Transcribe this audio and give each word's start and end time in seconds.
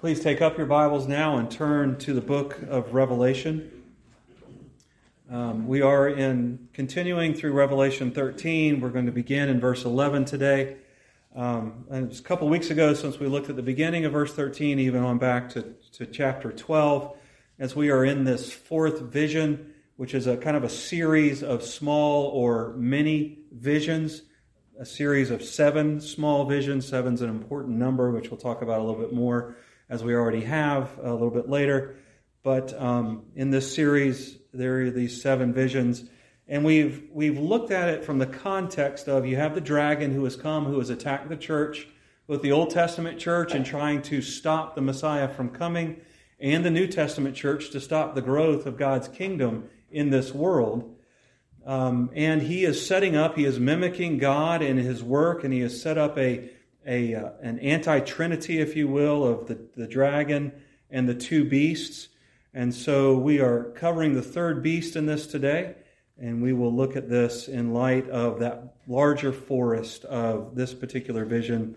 Please 0.00 0.20
take 0.20 0.40
up 0.40 0.56
your 0.56 0.68
Bibles 0.68 1.08
now 1.08 1.38
and 1.38 1.50
turn 1.50 1.98
to 1.98 2.14
the 2.14 2.20
book 2.20 2.62
of 2.68 2.94
Revelation. 2.94 3.82
Um, 5.28 5.66
we 5.66 5.82
are 5.82 6.08
in 6.08 6.68
continuing 6.72 7.34
through 7.34 7.50
Revelation 7.50 8.12
13. 8.12 8.80
We're 8.80 8.90
going 8.90 9.06
to 9.06 9.12
begin 9.12 9.48
in 9.48 9.58
verse 9.58 9.84
11 9.84 10.24
today. 10.24 10.76
Um, 11.34 11.84
and 11.90 12.04
it 12.04 12.08
was 12.10 12.20
a 12.20 12.22
couple 12.22 12.48
weeks 12.48 12.70
ago 12.70 12.94
since 12.94 13.18
we 13.18 13.26
looked 13.26 13.50
at 13.50 13.56
the 13.56 13.62
beginning 13.62 14.04
of 14.04 14.12
verse 14.12 14.32
13, 14.32 14.78
even 14.78 15.02
on 15.02 15.18
back 15.18 15.48
to, 15.54 15.74
to 15.94 16.06
chapter 16.06 16.52
12, 16.52 17.16
as 17.58 17.74
we 17.74 17.90
are 17.90 18.04
in 18.04 18.22
this 18.22 18.52
fourth 18.52 19.00
vision, 19.00 19.74
which 19.96 20.14
is 20.14 20.28
a 20.28 20.36
kind 20.36 20.56
of 20.56 20.62
a 20.62 20.68
series 20.68 21.42
of 21.42 21.64
small 21.64 22.26
or 22.26 22.72
many 22.76 23.40
visions, 23.50 24.22
a 24.78 24.86
series 24.86 25.32
of 25.32 25.42
seven 25.42 26.00
small 26.00 26.44
visions. 26.44 26.86
Seven's 26.86 27.20
an 27.20 27.30
important 27.30 27.76
number, 27.76 28.12
which 28.12 28.30
we'll 28.30 28.38
talk 28.38 28.62
about 28.62 28.78
a 28.78 28.84
little 28.84 29.00
bit 29.00 29.12
more 29.12 29.56
as 29.88 30.04
we 30.04 30.14
already 30.14 30.42
have 30.42 30.90
a 31.02 31.12
little 31.12 31.30
bit 31.30 31.48
later. 31.48 31.96
But 32.42 32.78
um, 32.80 33.24
in 33.34 33.50
this 33.50 33.74
series, 33.74 34.38
there 34.52 34.82
are 34.82 34.90
these 34.90 35.20
seven 35.20 35.52
visions. 35.52 36.04
And 36.46 36.64
we've, 36.64 37.08
we've 37.12 37.38
looked 37.38 37.70
at 37.70 37.88
it 37.90 38.04
from 38.04 38.18
the 38.18 38.26
context 38.26 39.08
of 39.08 39.26
you 39.26 39.36
have 39.36 39.54
the 39.54 39.60
dragon 39.60 40.12
who 40.12 40.24
has 40.24 40.36
come, 40.36 40.64
who 40.64 40.78
has 40.78 40.88
attacked 40.88 41.28
the 41.28 41.36
church, 41.36 41.86
both 42.26 42.42
the 42.42 42.52
Old 42.52 42.70
Testament 42.70 43.18
church 43.18 43.54
and 43.54 43.66
trying 43.66 44.02
to 44.02 44.22
stop 44.22 44.74
the 44.74 44.80
Messiah 44.80 45.28
from 45.28 45.50
coming, 45.50 46.00
and 46.40 46.64
the 46.64 46.70
New 46.70 46.86
Testament 46.86 47.34
church 47.34 47.70
to 47.70 47.80
stop 47.80 48.14
the 48.14 48.22
growth 48.22 48.64
of 48.66 48.76
God's 48.78 49.08
kingdom 49.08 49.68
in 49.90 50.10
this 50.10 50.32
world. 50.32 50.94
Um, 51.66 52.10
and 52.14 52.40
he 52.40 52.64
is 52.64 52.86
setting 52.86 53.16
up, 53.16 53.36
he 53.36 53.44
is 53.44 53.58
mimicking 53.58 54.18
God 54.18 54.62
in 54.62 54.78
his 54.78 55.02
work, 55.02 55.44
and 55.44 55.52
he 55.52 55.60
has 55.60 55.82
set 55.82 55.98
up 55.98 56.16
a, 56.16 56.48
a, 56.88 57.14
uh, 57.14 57.30
an 57.42 57.58
anti 57.60 58.00
trinity, 58.00 58.58
if 58.58 58.74
you 58.74 58.88
will, 58.88 59.24
of 59.24 59.46
the, 59.46 59.58
the 59.76 59.86
dragon 59.86 60.52
and 60.90 61.08
the 61.08 61.14
two 61.14 61.44
beasts. 61.44 62.08
And 62.54 62.74
so 62.74 63.16
we 63.16 63.40
are 63.40 63.64
covering 63.76 64.14
the 64.14 64.22
third 64.22 64.62
beast 64.62 64.96
in 64.96 65.06
this 65.06 65.26
today, 65.26 65.76
and 66.18 66.42
we 66.42 66.54
will 66.54 66.74
look 66.74 66.96
at 66.96 67.10
this 67.10 67.46
in 67.46 67.74
light 67.74 68.08
of 68.08 68.40
that 68.40 68.74
larger 68.88 69.32
forest 69.32 70.04
of 70.06 70.54
this 70.56 70.72
particular 70.72 71.26
vision 71.26 71.76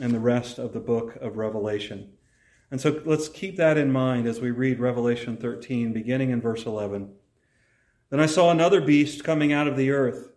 and 0.00 0.14
the 0.14 0.20
rest 0.20 0.58
of 0.58 0.72
the 0.72 0.80
book 0.80 1.16
of 1.16 1.36
Revelation. 1.36 2.12
And 2.70 2.80
so 2.80 3.02
let's 3.04 3.28
keep 3.28 3.56
that 3.56 3.76
in 3.76 3.92
mind 3.92 4.26
as 4.26 4.40
we 4.40 4.50
read 4.52 4.78
Revelation 4.78 5.36
13, 5.36 5.92
beginning 5.92 6.30
in 6.30 6.40
verse 6.40 6.64
11. 6.64 7.12
Then 8.08 8.20
I 8.20 8.26
saw 8.26 8.50
another 8.50 8.80
beast 8.80 9.24
coming 9.24 9.52
out 9.52 9.66
of 9.66 9.76
the 9.76 9.90
earth. 9.90 10.30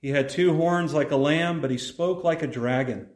He 0.00 0.08
had 0.08 0.28
two 0.28 0.56
horns 0.56 0.94
like 0.94 1.10
a 1.10 1.16
lamb, 1.16 1.60
but 1.60 1.70
he 1.70 1.78
spoke 1.78 2.24
like 2.24 2.42
a 2.42 2.48
dragon. 2.48 3.08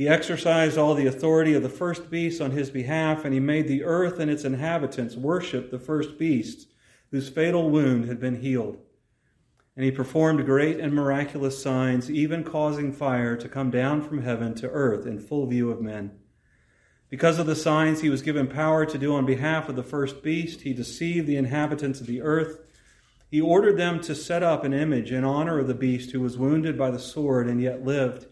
He 0.00 0.08
exercised 0.08 0.78
all 0.78 0.94
the 0.94 1.06
authority 1.06 1.52
of 1.52 1.62
the 1.62 1.68
first 1.68 2.08
beast 2.08 2.40
on 2.40 2.52
his 2.52 2.70
behalf, 2.70 3.22
and 3.26 3.34
he 3.34 3.38
made 3.38 3.68
the 3.68 3.84
earth 3.84 4.18
and 4.18 4.30
its 4.30 4.44
inhabitants 4.44 5.14
worship 5.14 5.70
the 5.70 5.78
first 5.78 6.16
beast, 6.16 6.68
whose 7.10 7.28
fatal 7.28 7.68
wound 7.68 8.06
had 8.06 8.18
been 8.18 8.40
healed. 8.40 8.78
And 9.76 9.84
he 9.84 9.90
performed 9.90 10.46
great 10.46 10.80
and 10.80 10.94
miraculous 10.94 11.62
signs, 11.62 12.10
even 12.10 12.44
causing 12.44 12.94
fire 12.94 13.36
to 13.36 13.46
come 13.46 13.70
down 13.70 14.00
from 14.00 14.22
heaven 14.22 14.54
to 14.54 14.70
earth 14.70 15.04
in 15.04 15.20
full 15.20 15.44
view 15.44 15.70
of 15.70 15.82
men. 15.82 16.12
Because 17.10 17.38
of 17.38 17.44
the 17.44 17.54
signs 17.54 18.00
he 18.00 18.08
was 18.08 18.22
given 18.22 18.46
power 18.46 18.86
to 18.86 18.96
do 18.96 19.14
on 19.14 19.26
behalf 19.26 19.68
of 19.68 19.76
the 19.76 19.82
first 19.82 20.22
beast, 20.22 20.62
he 20.62 20.72
deceived 20.72 21.26
the 21.26 21.36
inhabitants 21.36 22.00
of 22.00 22.06
the 22.06 22.22
earth. 22.22 22.60
He 23.30 23.42
ordered 23.42 23.76
them 23.76 24.00
to 24.00 24.14
set 24.14 24.42
up 24.42 24.64
an 24.64 24.72
image 24.72 25.12
in 25.12 25.24
honor 25.24 25.58
of 25.58 25.68
the 25.68 25.74
beast 25.74 26.12
who 26.12 26.20
was 26.20 26.38
wounded 26.38 26.78
by 26.78 26.90
the 26.90 26.98
sword 26.98 27.48
and 27.48 27.60
yet 27.60 27.84
lived. 27.84 28.28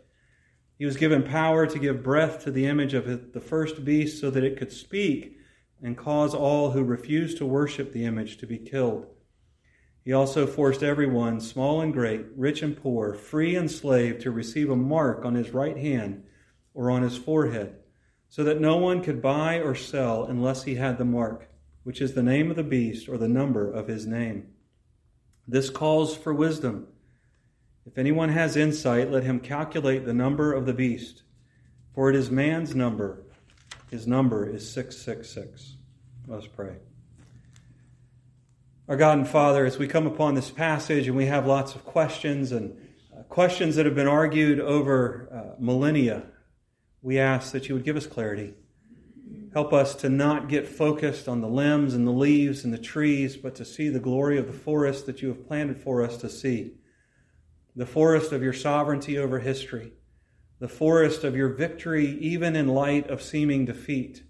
He 0.78 0.86
was 0.86 0.96
given 0.96 1.24
power 1.24 1.66
to 1.66 1.78
give 1.78 2.04
breath 2.04 2.44
to 2.44 2.52
the 2.52 2.66
image 2.66 2.94
of 2.94 3.32
the 3.32 3.40
first 3.40 3.84
beast 3.84 4.20
so 4.20 4.30
that 4.30 4.44
it 4.44 4.56
could 4.56 4.72
speak 4.72 5.36
and 5.82 5.96
cause 5.96 6.34
all 6.34 6.70
who 6.70 6.84
refused 6.84 7.38
to 7.38 7.46
worship 7.46 7.92
the 7.92 8.04
image 8.04 8.38
to 8.38 8.46
be 8.46 8.58
killed. 8.58 9.06
He 10.04 10.12
also 10.12 10.46
forced 10.46 10.82
everyone, 10.82 11.40
small 11.40 11.80
and 11.80 11.92
great, 11.92 12.26
rich 12.36 12.62
and 12.62 12.80
poor, 12.80 13.12
free 13.12 13.56
and 13.56 13.70
slave, 13.70 14.20
to 14.20 14.30
receive 14.30 14.70
a 14.70 14.76
mark 14.76 15.24
on 15.24 15.34
his 15.34 15.50
right 15.50 15.76
hand 15.76 16.22
or 16.72 16.90
on 16.90 17.02
his 17.02 17.18
forehead, 17.18 17.74
so 18.28 18.44
that 18.44 18.60
no 18.60 18.76
one 18.76 19.02
could 19.02 19.20
buy 19.20 19.60
or 19.60 19.74
sell 19.74 20.24
unless 20.24 20.62
he 20.62 20.76
had 20.76 20.96
the 20.96 21.04
mark, 21.04 21.50
which 21.82 22.00
is 22.00 22.14
the 22.14 22.22
name 22.22 22.50
of 22.50 22.56
the 22.56 22.62
beast 22.62 23.08
or 23.08 23.18
the 23.18 23.28
number 23.28 23.70
of 23.70 23.88
his 23.88 24.06
name. 24.06 24.46
This 25.46 25.70
calls 25.70 26.16
for 26.16 26.32
wisdom. 26.32 26.86
If 27.88 27.96
anyone 27.96 28.28
has 28.28 28.54
insight, 28.54 29.10
let 29.10 29.24
him 29.24 29.40
calculate 29.40 30.04
the 30.04 30.12
number 30.12 30.52
of 30.52 30.66
the 30.66 30.74
beast, 30.74 31.22
for 31.94 32.10
it 32.10 32.16
is 32.16 32.30
man's 32.30 32.74
number. 32.74 33.24
His 33.90 34.06
number 34.06 34.46
is 34.46 34.70
666. 34.70 35.76
Let 36.26 36.40
us 36.40 36.46
pray. 36.46 36.76
Our 38.88 38.96
God 38.98 39.16
and 39.16 39.26
Father, 39.26 39.64
as 39.64 39.78
we 39.78 39.88
come 39.88 40.06
upon 40.06 40.34
this 40.34 40.50
passage 40.50 41.08
and 41.08 41.16
we 41.16 41.24
have 41.26 41.46
lots 41.46 41.74
of 41.74 41.86
questions 41.86 42.52
and 42.52 42.76
uh, 43.16 43.22
questions 43.22 43.76
that 43.76 43.86
have 43.86 43.94
been 43.94 44.06
argued 44.06 44.60
over 44.60 45.30
uh, 45.32 45.56
millennia, 45.58 46.24
we 47.00 47.18
ask 47.18 47.52
that 47.52 47.70
you 47.70 47.74
would 47.74 47.84
give 47.84 47.96
us 47.96 48.06
clarity. 48.06 48.52
Help 49.54 49.72
us 49.72 49.94
to 49.94 50.10
not 50.10 50.50
get 50.50 50.68
focused 50.68 51.26
on 51.26 51.40
the 51.40 51.48
limbs 51.48 51.94
and 51.94 52.06
the 52.06 52.12
leaves 52.12 52.64
and 52.64 52.74
the 52.74 52.78
trees, 52.78 53.38
but 53.38 53.54
to 53.54 53.64
see 53.64 53.88
the 53.88 53.98
glory 53.98 54.36
of 54.36 54.46
the 54.46 54.52
forest 54.52 55.06
that 55.06 55.22
you 55.22 55.28
have 55.28 55.48
planted 55.48 55.78
for 55.78 56.04
us 56.04 56.18
to 56.18 56.28
see 56.28 56.72
the 57.78 57.86
forest 57.86 58.32
of 58.32 58.42
your 58.42 58.52
sovereignty 58.52 59.16
over 59.16 59.38
history, 59.38 59.92
the 60.58 60.66
forest 60.66 61.22
of 61.22 61.36
your 61.36 61.50
victory 61.50 62.18
even 62.18 62.56
in 62.56 62.66
light 62.66 63.08
of 63.08 63.22
seeming 63.22 63.64
defeat, 63.64 64.24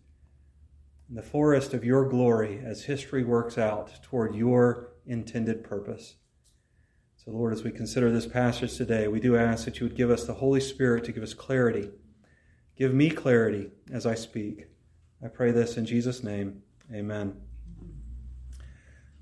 the 1.09 1.23
forest 1.23 1.73
of 1.73 1.83
your 1.83 2.07
glory 2.07 2.61
as 2.63 2.85
history 2.85 3.25
works 3.25 3.57
out 3.57 4.03
toward 4.03 4.35
your 4.35 4.91
intended 5.07 5.65
purpose. 5.65 6.17
So, 7.17 7.31
Lord, 7.31 7.55
as 7.55 7.65
we 7.65 7.71
consider 7.71 8.13
this 8.13 8.27
passage 8.27 8.77
today, 8.77 9.09
we 9.09 9.19
do 9.19 9.35
ask 9.35 9.65
that 9.65 9.81
you 9.81 9.87
would 9.87 9.97
give 9.97 10.11
us 10.11 10.27
the 10.27 10.35
Holy 10.35 10.61
Spirit 10.61 11.05
to 11.05 11.13
give 11.13 11.23
us 11.23 11.33
clarity. 11.33 11.89
Give 12.77 12.93
me 12.93 13.09
clarity 13.09 13.71
as 13.91 14.05
I 14.05 14.15
speak. 14.15 14.67
I 15.25 15.29
pray 15.29 15.53
this 15.53 15.79
in 15.79 15.87
Jesus' 15.87 16.23
name. 16.23 16.61
Amen. 16.93 17.48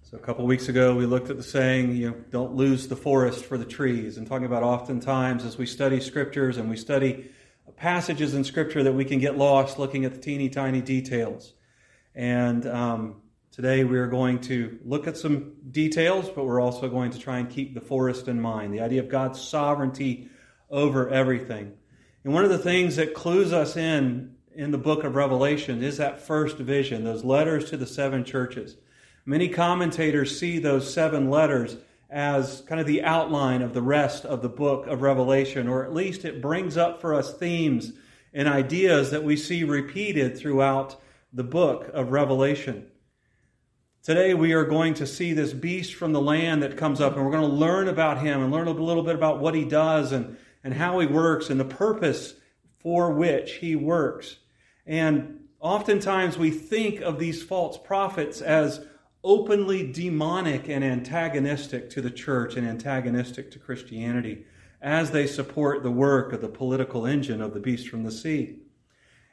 So 0.09 0.17
a 0.17 0.21
couple 0.21 0.47
weeks 0.47 0.69
ago, 0.69 0.95
we 0.95 1.05
looked 1.05 1.31
at 1.31 1.37
the 1.37 1.43
saying, 1.43 1.97
you 1.97 2.11
know, 2.11 2.17
don't 2.31 2.55
lose 2.55 2.87
the 2.87 2.95
forest 2.95 3.45
for 3.45 3.59
the 3.59 3.65
trees, 3.65 4.17
and 4.17 4.25
talking 4.25 4.47
about 4.47 4.63
oftentimes 4.63 5.45
as 5.45 5.59
we 5.59 5.67
study 5.67 5.99
scriptures 5.99 6.59
and 6.59 6.71
we 6.71 6.77
study 6.77 7.29
passages 7.75 8.33
in 8.33 8.45
scripture 8.45 8.85
that 8.85 8.93
we 8.93 9.05
can 9.05 9.19
get 9.19 9.37
lost 9.37 9.81
looking 9.81 10.05
at 10.05 10.15
the 10.15 10.21
teeny 10.21 10.49
tiny 10.49 10.81
details. 10.81 11.55
And 12.15 12.65
um, 12.69 13.17
today 13.51 13.83
we 13.83 13.99
are 13.99 14.07
going 14.07 14.39
to 14.43 14.79
look 14.85 15.09
at 15.09 15.17
some 15.17 15.55
details, 15.73 16.31
but 16.31 16.45
we're 16.45 16.61
also 16.61 16.89
going 16.89 17.11
to 17.11 17.19
try 17.19 17.39
and 17.39 17.51
keep 17.51 17.75
the 17.75 17.81
forest 17.81 18.29
in 18.29 18.41
mind, 18.41 18.73
the 18.73 18.83
idea 18.83 19.03
of 19.03 19.09
God's 19.09 19.41
sovereignty 19.41 20.29
over 20.71 21.09
everything. 21.09 21.73
And 22.23 22.33
one 22.33 22.45
of 22.45 22.51
the 22.51 22.59
things 22.59 22.95
that 22.95 23.13
clues 23.13 23.53
us 23.53 23.77
in 23.77 24.37
in 24.55 24.71
the 24.71 24.79
book 24.79 25.03
of 25.03 25.17
Revelation 25.17 25.83
is 25.83 25.97
that 25.97 26.21
first 26.21 26.59
vision, 26.59 27.03
those 27.03 27.25
letters 27.25 27.71
to 27.71 27.77
the 27.77 27.89
seven 27.89 28.23
churches. 28.23 28.77
Many 29.29 29.49
commentators 29.49 30.39
see 30.39 30.61
those 30.61 30.95
seven 30.95 31.29
letters 31.29 31.77
as 32.09 32.63
kind 32.69 32.81
of 32.81 32.87
the 32.87 33.03
outline 33.03 33.61
of 33.61 33.75
the 33.75 33.83
rest 33.83 34.25
of 34.25 34.41
the 34.41 34.49
book 34.49 34.87
of 34.87 35.03
Revelation, 35.03 35.67
or 35.67 35.85
at 35.85 35.93
least 35.93 36.25
it 36.25 36.41
brings 36.41 36.77
up 36.77 37.01
for 37.01 37.13
us 37.13 37.37
themes 37.37 37.93
and 38.33 38.47
ideas 38.47 39.11
that 39.11 39.25
we 39.25 39.37
see 39.37 39.65
repeated 39.65 40.39
throughout 40.39 41.01
the 41.33 41.43
book 41.43 41.91
of 41.93 42.13
Revelation. 42.13 42.87
Today 44.05 44.33
we 44.33 44.53
are 44.53 44.65
going 44.65 44.95
to 44.95 45.07
see 45.09 45.33
this 45.33 45.53
beast 45.53 45.95
from 45.95 46.13
the 46.13 46.21
land 46.21 46.63
that 46.63 46.77
comes 46.77 47.01
up, 47.01 47.17
and 47.17 47.25
we're 47.25 47.33
going 47.33 47.51
to 47.51 47.57
learn 47.57 47.89
about 47.89 48.21
him 48.21 48.41
and 48.41 48.53
learn 48.53 48.69
a 48.69 48.71
little 48.71 49.03
bit 49.03 49.17
about 49.17 49.41
what 49.41 49.57
he 49.57 49.65
does 49.65 50.13
and, 50.13 50.37
and 50.63 50.73
how 50.73 51.01
he 51.01 51.07
works 51.09 51.51
and 51.51 51.59
the 51.59 51.65
purpose 51.65 52.35
for 52.79 53.11
which 53.11 53.55
he 53.55 53.75
works. 53.75 54.37
And 54.87 55.41
oftentimes 55.59 56.39
we 56.39 56.53
think 56.53 57.01
of 57.01 57.19
these 57.19 57.43
false 57.43 57.77
prophets 57.77 58.41
as 58.41 58.87
openly 59.27 59.91
demonic 59.91 60.69
and 60.69 60.85
antagonistic 60.85 61.91
to 61.91 62.01
the 62.01 62.11
church 62.11 62.57
and 62.57 62.67
antagonistic 62.67 63.51
to 63.51 63.59
Christianity 63.59 64.45
as 64.81 65.11
they 65.11 65.27
support 65.27 65.83
the 65.83 65.91
work 65.91 66.33
of 66.33 66.41
the 66.41 66.49
political 66.49 67.05
engine 67.05 67.43
of 67.43 67.53
the 67.53 67.59
beast 67.59 67.89
from 67.89 68.05
the 68.05 68.13
sea. 68.13 68.61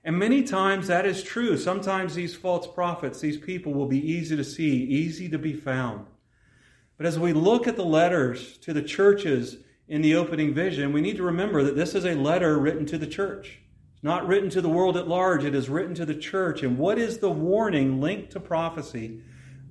And 0.04 0.18
many 0.18 0.42
times 0.42 0.88
that 0.88 1.06
is 1.06 1.22
true. 1.22 1.58
Sometimes 1.58 2.16
these 2.16 2.36
false 2.36 2.66
prophets, 2.66 3.20
these 3.20 3.38
people 3.38 3.72
will 3.72 3.86
be 3.86 4.00
easy 4.00 4.36
to 4.36 4.44
see, 4.44 4.84
easy 4.84 5.30
to 5.30 5.38
be 5.38 5.54
found. 5.54 6.08
But 6.98 7.06
as 7.06 7.20
we 7.20 7.32
look 7.32 7.68
at 7.68 7.76
the 7.76 7.86
letters 7.86 8.58
to 8.60 8.74
the 8.74 8.82
churches 8.82 9.58
in 9.88 10.02
the 10.02 10.16
opening 10.16 10.56
vision, 10.56 10.92
we 10.92 11.02
need 11.02 11.18
to 11.18 11.24
remember 11.24 11.62
that 11.62 11.76
this 11.76 11.94
is 11.94 12.06
a 12.06 12.16
letter 12.16 12.58
written 12.58 12.88
to 12.88 12.98
the 12.98 13.06
church. 13.06 13.60
It's 13.94 14.04
not 14.04 14.28
written 14.28 14.50
to 14.50 14.62
the 14.62 14.70
world 14.70 14.98
at 14.98 15.08
large, 15.08 15.46
it 15.46 15.54
is 15.54 15.70
written 15.70 15.94
to 15.96 16.06
the 16.06 16.16
church. 16.16 16.64
And 16.64 16.80
what 16.80 16.98
is 16.98 17.20
the 17.20 17.30
warning 17.30 18.02
linked 18.02 18.32
to 18.32 18.40
prophecy 18.40 19.22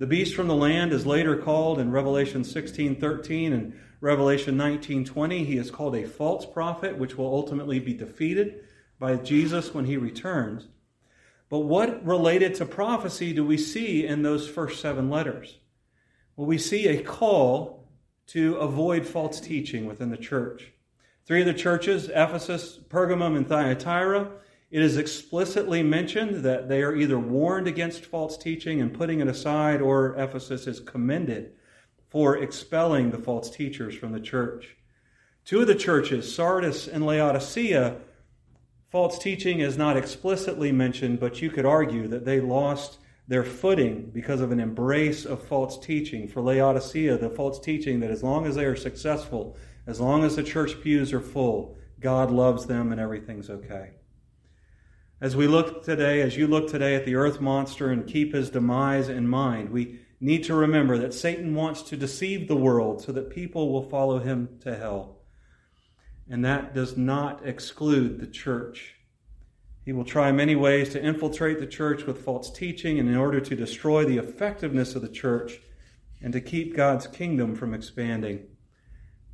the 0.03 0.07
beast 0.07 0.35
from 0.35 0.49
the 0.49 0.53
land 0.53 0.91
is 0.91 1.05
later 1.05 1.37
called 1.37 1.79
in 1.79 1.89
Revelation 1.89 2.43
16:13 2.43 3.53
and 3.53 3.71
Revelation 4.01 4.57
19:20 4.57 5.45
he 5.45 5.55
is 5.55 5.71
called 5.71 5.95
a 5.95 6.03
false 6.03 6.45
prophet 6.45 6.97
which 6.97 7.17
will 7.17 7.33
ultimately 7.33 7.79
be 7.79 7.93
defeated 7.93 8.65
by 8.99 9.15
Jesus 9.15 9.73
when 9.73 9.85
he 9.85 9.95
returns. 9.95 10.67
But 11.47 11.59
what 11.59 12.05
related 12.05 12.53
to 12.55 12.65
prophecy 12.65 13.31
do 13.31 13.45
we 13.45 13.57
see 13.57 14.05
in 14.05 14.23
those 14.23 14.45
first 14.45 14.81
seven 14.81 15.09
letters? 15.09 15.59
Well, 16.35 16.47
we 16.47 16.57
see 16.57 16.89
a 16.89 17.01
call 17.01 17.87
to 18.27 18.57
avoid 18.57 19.07
false 19.07 19.39
teaching 19.39 19.85
within 19.85 20.09
the 20.09 20.17
church. 20.17 20.73
Three 21.25 21.39
of 21.39 21.47
the 21.47 21.53
churches, 21.53 22.09
Ephesus, 22.09 22.77
Pergamum, 22.89 23.37
and 23.37 23.47
Thyatira, 23.47 24.33
it 24.73 24.81
is 24.81 24.97
explicitly 24.97 25.83
mentioned 25.83 26.43
that 26.43 26.67
they 26.67 26.81
are 26.81 26.95
either 26.95 27.19
warned 27.19 27.67
against 27.67 28.07
false 28.07 28.35
teaching 28.35 28.81
and 28.81 28.91
putting 28.91 29.19
it 29.19 29.27
aside, 29.27 29.81
or 29.81 30.15
Ephesus 30.17 30.65
is 30.65 30.79
commended 30.79 31.51
for 32.09 32.39
expelling 32.39 33.11
the 33.11 33.19
false 33.19 33.51
teachers 33.51 33.93
from 33.93 34.13
the 34.13 34.19
church. 34.19 34.75
Two 35.45 35.61
of 35.61 35.67
the 35.67 35.75
churches, 35.75 36.33
Sardis 36.33 36.87
and 36.87 37.05
Laodicea, 37.05 37.97
false 38.89 39.19
teaching 39.19 39.59
is 39.59 39.77
not 39.77 39.95
explicitly 39.95 40.71
mentioned, 40.71 41.19
but 41.19 41.39
you 41.39 41.51
could 41.51 41.67
argue 41.67 42.07
that 42.07 42.25
they 42.25 42.39
lost 42.39 42.97
their 43.27 43.43
footing 43.43 44.09
because 44.11 44.41
of 44.41 44.51
an 44.51 44.59
embrace 44.59 45.23
of 45.23 45.43
false 45.43 45.77
teaching. 45.77 46.27
For 46.27 46.41
Laodicea, 46.41 47.19
the 47.19 47.29
false 47.29 47.59
teaching 47.59 47.99
that 47.99 48.09
as 48.09 48.23
long 48.23 48.47
as 48.47 48.55
they 48.55 48.65
are 48.65 48.75
successful, 48.75 49.55
as 49.85 50.01
long 50.01 50.23
as 50.23 50.35
the 50.35 50.41
church 50.41 50.81
pews 50.81 51.13
are 51.13 51.21
full, 51.21 51.77
God 51.99 52.31
loves 52.31 52.65
them 52.65 52.91
and 52.91 52.99
everything's 52.99 53.51
okay. 53.51 53.91
As 55.23 55.37
we 55.37 55.47
look 55.47 55.85
today, 55.85 56.19
as 56.19 56.35
you 56.35 56.47
look 56.47 56.69
today 56.69 56.95
at 56.95 57.05
the 57.05 57.15
earth 57.15 57.39
monster 57.39 57.89
and 57.89 58.05
keep 58.05 58.33
his 58.33 58.49
demise 58.49 59.07
in 59.07 59.25
mind, 59.25 59.69
we 59.69 60.01
need 60.19 60.43
to 60.43 60.53
remember 60.53 60.97
that 60.97 61.13
Satan 61.13 61.55
wants 61.55 61.81
to 61.83 61.95
deceive 61.95 62.49
the 62.49 62.57
world 62.57 63.01
so 63.01 63.13
that 63.13 63.29
people 63.29 63.71
will 63.71 63.89
follow 63.89 64.19
him 64.19 64.59
to 64.63 64.75
hell. 64.75 65.21
And 66.29 66.43
that 66.43 66.75
does 66.75 66.97
not 66.97 67.47
exclude 67.47 68.19
the 68.19 68.27
church. 68.27 68.95
He 69.85 69.93
will 69.93 70.03
try 70.03 70.33
many 70.33 70.57
ways 70.57 70.89
to 70.89 71.01
infiltrate 71.01 71.61
the 71.61 71.67
church 71.67 72.03
with 72.03 72.25
false 72.25 72.51
teaching 72.51 72.99
and 72.99 73.07
in 73.07 73.15
order 73.15 73.39
to 73.39 73.55
destroy 73.55 74.03
the 74.03 74.17
effectiveness 74.17 74.93
of 74.93 75.03
the 75.03 75.07
church 75.07 75.61
and 76.21 76.33
to 76.33 76.41
keep 76.41 76.75
God's 76.75 77.07
kingdom 77.07 77.55
from 77.55 77.73
expanding. 77.73 78.43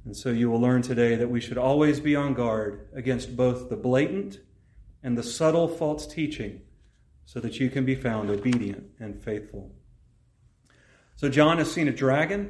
And 0.06 0.16
so 0.16 0.30
you 0.30 0.52
will 0.52 0.62
learn 0.62 0.84
today 0.84 1.16
that 1.16 1.32
we 1.32 1.42
should 1.42 1.58
always 1.58 2.00
be 2.00 2.16
on 2.16 2.36
guard 2.36 2.90
against 2.94 3.36
both 3.36 3.70
the 3.70 3.76
blatant 3.76 4.38
and 5.04 5.18
the 5.18 5.24
subtle 5.24 5.68
false 5.68 6.06
teaching 6.06 6.62
so 7.26 7.40
that 7.40 7.60
you 7.60 7.70
can 7.70 7.86
be 7.86 7.96
found 7.96 8.30
obedient 8.30 8.84
and 9.00 9.22
faithful. 9.22 9.72
So, 11.16 11.30
John 11.30 11.58
has 11.58 11.72
seen 11.72 11.88
a 11.88 11.94
dragon. 11.94 12.50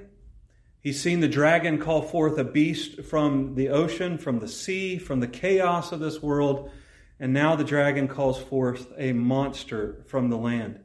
He's 0.81 1.01
seen 1.01 1.19
the 1.19 1.28
dragon 1.28 1.80
call 1.80 2.01
forth 2.01 2.38
a 2.38 2.44
beast 2.44 3.04
from 3.04 3.56
the 3.56 3.69
ocean, 3.69 4.18
from 4.18 4.40
the 4.40 4.48
sea, 4.48 4.98
from 4.98 5.19
the 5.19 5.28
chaos 5.28 5.92
of 5.92 6.00
this 6.00 6.22
world. 6.22 6.72
And 7.19 7.34
now 7.34 7.56
the 7.56 7.66
dragon 7.66 8.07
calls 8.07 8.42
forth 8.42 8.88
a 8.98 9.12
monster 9.12 10.04
from 10.07 10.30
the 10.30 10.38
land. 10.38 10.80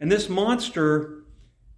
And 0.00 0.10
this 0.10 0.28
monster 0.30 1.24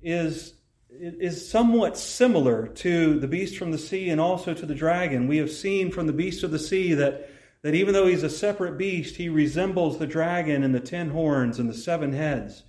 is, 0.00 0.55
is 0.91 1.49
somewhat 1.49 1.99
similar 1.99 2.69
to 2.69 3.19
the 3.19 3.27
beast 3.27 3.56
from 3.59 3.73
the 3.73 3.79
sea 3.79 4.11
and 4.11 4.21
also 4.21 4.55
to 4.55 4.67
the 4.67 4.75
dragon. 4.75 5.27
We 5.27 5.39
have 5.39 5.50
seen 5.50 5.91
from 5.91 6.06
the 6.06 6.12
beast 6.12 6.44
of 6.44 6.53
the 6.53 6.59
sea 6.61 6.94
that 6.94 7.29
that 7.67 7.75
even 7.75 7.93
though 7.93 8.07
he's 8.07 8.23
a 8.23 8.31
separate 8.31 8.79
beast, 8.79 9.17
he 9.17 9.29
resembles 9.29 9.99
the 9.99 10.07
dragon 10.07 10.63
and 10.63 10.73
the 10.73 10.79
ten 10.79 11.11
horns 11.11 11.59
and 11.59 11.69
the 11.69 11.75
seven 11.75 12.13
heads. 12.13 12.63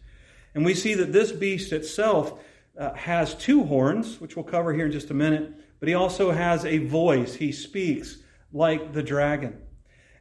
And 0.56 0.66
we 0.66 0.74
see 0.74 0.96
that 0.96 1.14
this 1.14 1.32
beast 1.32 1.72
itself 1.72 2.40
uh, 2.76 2.96
has 2.96 3.36
two 3.36 3.64
horns, 3.64 4.20
which 4.20 4.36
we'll 4.36 4.44
cover 4.44 4.74
here 4.74 4.88
in 4.88 4.92
just 4.92 5.12
a 5.12 5.14
minute, 5.14 5.54
but 5.80 5.88
he 5.88 5.94
also 5.94 6.32
has 6.32 6.66
a 6.66 6.80
voice. 6.80 7.36
He 7.36 7.52
speaks 7.52 8.18
like 8.52 8.94
the 8.94 9.04
dragon. 9.04 9.60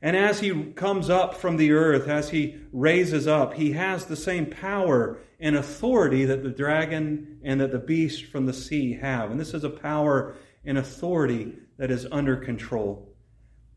And 0.03 0.15
as 0.15 0.41
he 0.41 0.73
comes 0.73 1.09
up 1.09 1.37
from 1.37 1.57
the 1.57 1.73
earth, 1.73 2.07
as 2.07 2.29
he 2.29 2.57
raises 2.71 3.27
up, 3.27 3.55
he 3.55 3.73
has 3.73 4.05
the 4.05 4.15
same 4.15 4.45
power 4.45 5.17
and 5.41 5.57
authority 5.57 6.27
that 6.27 6.43
the 6.43 6.51
dragon 6.51 7.39
and 7.43 7.63
that 7.63 7.73
the 7.73 7.79
beast 7.79 8.27
from 8.27 8.45
the 8.45 8.53
sea 8.53 8.93
have. 8.93 9.31
And 9.31 9.41
this 9.41 9.55
is 9.55 9.65
a 9.65 9.71
power 9.71 10.35
and 10.67 10.77
authority 10.77 11.55
that 11.79 11.91
is 11.91 12.07
under 12.13 12.37
control. 12.37 13.06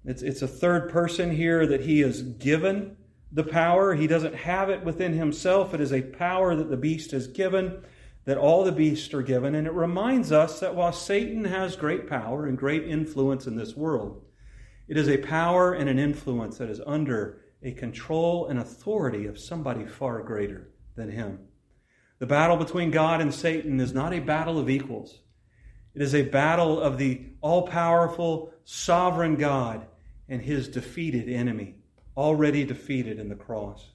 It's, 0.09 0.23
it's 0.23 0.41
a 0.41 0.47
third 0.47 0.89
person 0.89 1.29
here 1.29 1.67
that 1.67 1.81
he 1.81 2.01
is 2.01 2.23
given 2.23 2.97
the 3.31 3.43
power. 3.43 3.93
He 3.93 4.07
doesn't 4.07 4.33
have 4.33 4.71
it 4.71 4.83
within 4.83 5.13
himself. 5.13 5.75
It 5.75 5.81
is 5.81 5.93
a 5.93 6.01
power 6.01 6.55
that 6.55 6.71
the 6.71 6.77
beast 6.77 7.13
is 7.13 7.27
given, 7.27 7.83
that 8.25 8.35
all 8.35 8.63
the 8.63 8.71
beasts 8.71 9.13
are 9.13 9.21
given. 9.21 9.53
And 9.53 9.67
it 9.67 9.73
reminds 9.73 10.31
us 10.31 10.61
that 10.61 10.73
while 10.73 10.91
Satan 10.91 11.45
has 11.45 11.75
great 11.75 12.09
power 12.09 12.47
and 12.47 12.57
great 12.57 12.87
influence 12.87 13.45
in 13.45 13.55
this 13.55 13.75
world, 13.75 14.23
it 14.87 14.97
is 14.97 15.07
a 15.07 15.17
power 15.17 15.73
and 15.73 15.87
an 15.87 15.99
influence 15.99 16.57
that 16.57 16.71
is 16.71 16.81
under 16.87 17.41
a 17.61 17.73
control 17.73 18.47
and 18.47 18.57
authority 18.57 19.27
of 19.27 19.37
somebody 19.37 19.85
far 19.85 20.23
greater 20.23 20.71
than 20.95 21.11
him. 21.11 21.37
The 22.17 22.25
battle 22.25 22.57
between 22.57 22.89
God 22.89 23.21
and 23.21 23.31
Satan 23.31 23.79
is 23.79 23.93
not 23.93 24.15
a 24.15 24.19
battle 24.19 24.57
of 24.57 24.71
equals. 24.71 25.19
It 25.93 26.01
is 26.01 26.15
a 26.15 26.23
battle 26.23 26.81
of 26.81 26.97
the 26.97 27.27
all 27.41 27.67
powerful, 27.67 28.51
sovereign 28.63 29.35
God 29.35 29.85
and 30.29 30.41
his 30.41 30.67
defeated 30.67 31.27
enemy, 31.27 31.75
already 32.15 32.63
defeated 32.63 33.19
in 33.19 33.29
the 33.29 33.35
cross. 33.35 33.89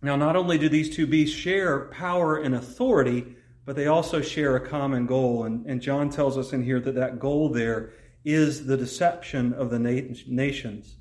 Now, 0.00 0.16
not 0.16 0.34
only 0.34 0.58
do 0.58 0.68
these 0.68 0.94
two 0.94 1.06
beasts 1.06 1.36
share 1.36 1.86
power 1.86 2.36
and 2.36 2.54
authority, 2.54 3.36
but 3.64 3.76
they 3.76 3.86
also 3.86 4.20
share 4.20 4.56
a 4.56 4.68
common 4.68 5.06
goal. 5.06 5.44
And, 5.44 5.64
and 5.66 5.80
John 5.80 6.10
tells 6.10 6.36
us 6.36 6.52
in 6.52 6.64
here 6.64 6.80
that 6.80 6.96
that 6.96 7.20
goal 7.20 7.50
there 7.50 7.92
is 8.24 8.66
the 8.66 8.76
deception 8.76 9.52
of 9.52 9.70
the 9.70 9.78
nations. 9.78 10.96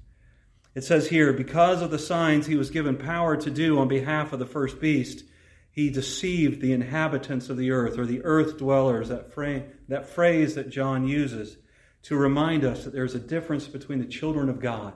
It 0.74 0.84
says 0.84 1.10
here, 1.10 1.34
because 1.34 1.82
of 1.82 1.92
the 1.92 2.00
signs 2.00 2.46
he 2.46 2.56
was 2.56 2.70
given 2.70 2.98
power 2.98 3.36
to 3.36 3.50
do 3.50 3.80
on 3.80 3.88
behalf 3.88 4.34
of 4.34 4.40
the 4.40 4.46
first 4.46 4.80
beast, 4.80 5.24
he 5.72 5.90
deceived 5.90 6.62
the 6.62 6.74
inhabitants 6.74 7.50
of 7.50 7.58
the 7.58 7.72
earth, 7.72 7.98
or 7.98 8.06
the 8.06 8.24
earth 8.24 8.58
dwellers, 8.58 9.10
that, 9.10 9.34
fra- 9.34 9.64
that 9.88 10.08
phrase 10.08 10.56
that 10.56 10.70
John 10.70 11.08
uses 11.08 11.58
to 12.04 12.16
remind 12.16 12.66
us 12.66 12.84
that 12.84 12.94
there's 12.94 13.16
a 13.16 13.20
difference 13.20 13.68
between 13.68 14.00
the 14.00 14.06
children 14.06 14.50
of 14.50 14.60
God 14.60 14.94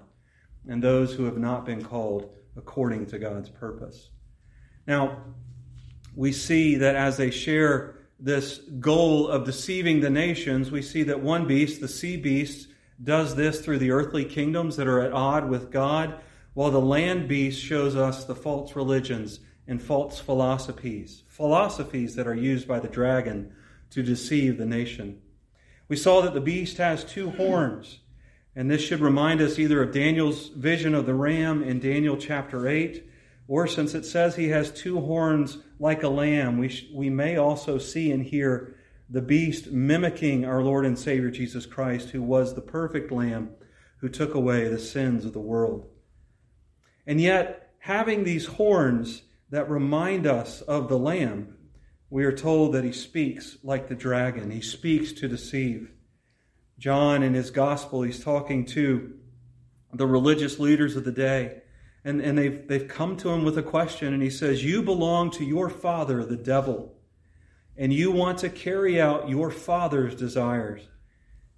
and 0.68 0.81
those 0.81 1.13
who 1.13 1.25
have 1.25 1.38
not 1.38 1.66
been 1.66 1.84
called 1.84 2.34
according 2.57 3.06
to 3.07 3.19
God's 3.19 3.50
purpose. 3.50 4.10
Now, 4.88 5.24
we 6.16 6.31
see 6.31 6.75
that 6.75 6.96
as 6.96 7.18
they 7.18 7.31
share 7.31 8.00
this 8.19 8.60
goal 8.80 9.28
of 9.28 9.46
deceiving 9.46 10.00
the 10.00 10.10
nations, 10.10 10.72
we 10.72 10.81
see 10.81 11.04
that 11.04 11.19
one 11.19 11.48
beast, 11.48 11.81
the 11.81 11.88
sea 11.88 12.18
beast, 12.18 12.69
does 13.04 13.36
this 13.36 13.60
through 13.60 13.80
the 13.80 13.92
earthly 13.92 14.24
kingdoms 14.24 14.78
that 14.78 14.88
are 14.88 15.01
at 15.01 15.12
odd 15.12 15.50
with 15.50 15.69
God, 15.69 16.22
while 16.54 16.72
the 16.72 16.80
land 16.80 17.28
beast 17.28 17.62
shows 17.62 17.96
us 17.96 18.24
the 18.24 18.36
false 18.36 18.75
religions 18.75 19.42
and 19.68 19.81
false 19.81 20.20
philosophies, 20.20 21.24
philosophies 21.27 22.15
that 22.15 22.27
are 22.27 22.36
used 22.36 22.68
by 22.68 22.80
the 22.80 22.88
dragon 22.88 23.53
to 23.89 24.01
deceive 24.01 24.58
the 24.58 24.65
nation. 24.65 25.22
We 25.88 25.96
saw 25.96 26.22
that 26.22 26.34
the 26.34 26.42
beast 26.42 26.77
has 26.77 27.04
two 27.04 27.32
horns, 27.32 28.00
and 28.56 28.70
this 28.70 28.82
should 28.82 29.01
remind 29.01 29.42
us 29.42 29.60
either 29.60 29.84
of 29.84 29.92
Daniel's 29.94 30.50
vision 30.50 30.96
of 30.96 31.06
the 31.06 31.13
ram 31.13 31.62
in 31.62 31.80
Daniel 31.80 32.18
chapter 32.18 32.68
8, 32.68 33.08
or 33.48 33.68
since 33.68 33.94
it 33.94 34.06
says 34.06 34.36
he 34.36 34.50
has 34.50 34.72
two 34.72 35.00
horns 35.01 35.60
like 35.80 36.01
a 36.01 36.10
lamb, 36.10 36.58
we, 36.58 36.70
sh- 36.70 36.88
we 36.94 37.10
may 37.10 37.38
also 37.38 37.77
see 37.77 38.12
and 38.12 38.24
hear 38.24 38.75
the 39.10 39.22
beast 39.22 39.68
mimicking 39.72 40.46
our 40.46 40.63
Lord 40.63 40.86
and 40.86 40.98
Savior 40.98 41.30
Jesus 41.30 41.65
Christ, 41.65 42.10
who 42.10 42.24
was 42.24 42.56
the 42.56 42.62
perfect 42.62 43.12
lamb 43.12 43.51
who 43.98 44.10
took 44.10 44.34
away 44.34 44.68
the 44.68 44.80
sins 44.80 45.25
of 45.25 45.34
the 45.34 45.39
world. 45.39 45.88
And 47.06 47.22
yet, 47.22 47.74
having 47.80 48.24
these 48.24 48.48
horns 48.48 49.24
that 49.51 49.70
remind 49.70 50.25
us 50.25 50.62
of 50.62 50.89
the 50.89 50.98
lamb, 50.98 51.55
we 52.15 52.24
are 52.24 52.31
told 52.31 52.72
that 52.72 52.86
he 52.86 52.93
speaks 52.93 53.57
like 53.62 53.89
the 53.89 53.93
dragon. 53.93 54.50
He 54.50 54.62
speaks 54.62 55.12
to 55.12 55.27
deceive. 55.27 55.91
John, 56.79 57.22
in 57.22 57.34
his 57.34 57.51
gospel, 57.51 58.03
he's 58.03 58.24
talking 58.24 58.65
to 58.67 59.15
the 59.91 60.07
religious 60.07 60.57
leaders 60.57 60.95
of 60.95 61.03
the 61.03 61.12
day. 61.12 61.63
And, 62.05 62.22
and 62.22 62.38
they've, 62.38 62.65
they've 62.69 62.88
come 62.88 63.17
to 63.17 63.31
him 63.31 63.43
with 63.43 63.57
a 63.57 63.63
question, 63.63 64.13
and 64.13 64.24
he 64.24 64.29
says, 64.29 64.63
You 64.63 64.81
belong 64.81 65.29
to 65.31 65.43
your 65.43 65.69
father, 65.69 66.24
the 66.24 66.38
devil, 66.38 66.95
and 67.75 67.91
you 67.91 68.12
want 68.12 68.38
to 68.38 68.50
carry 68.50 68.98
out 68.98 69.27
your 69.27 69.51
father's 69.51 70.15
desires. 70.15 70.88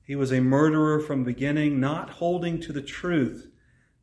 He 0.02 0.16
was 0.16 0.34
a 0.34 0.42
murderer 0.42 1.00
from 1.00 1.20
the 1.20 1.34
beginning, 1.34 1.80
not 1.80 2.10
holding 2.10 2.60
to 2.62 2.74
the 2.74 2.82
truth, 2.82 3.48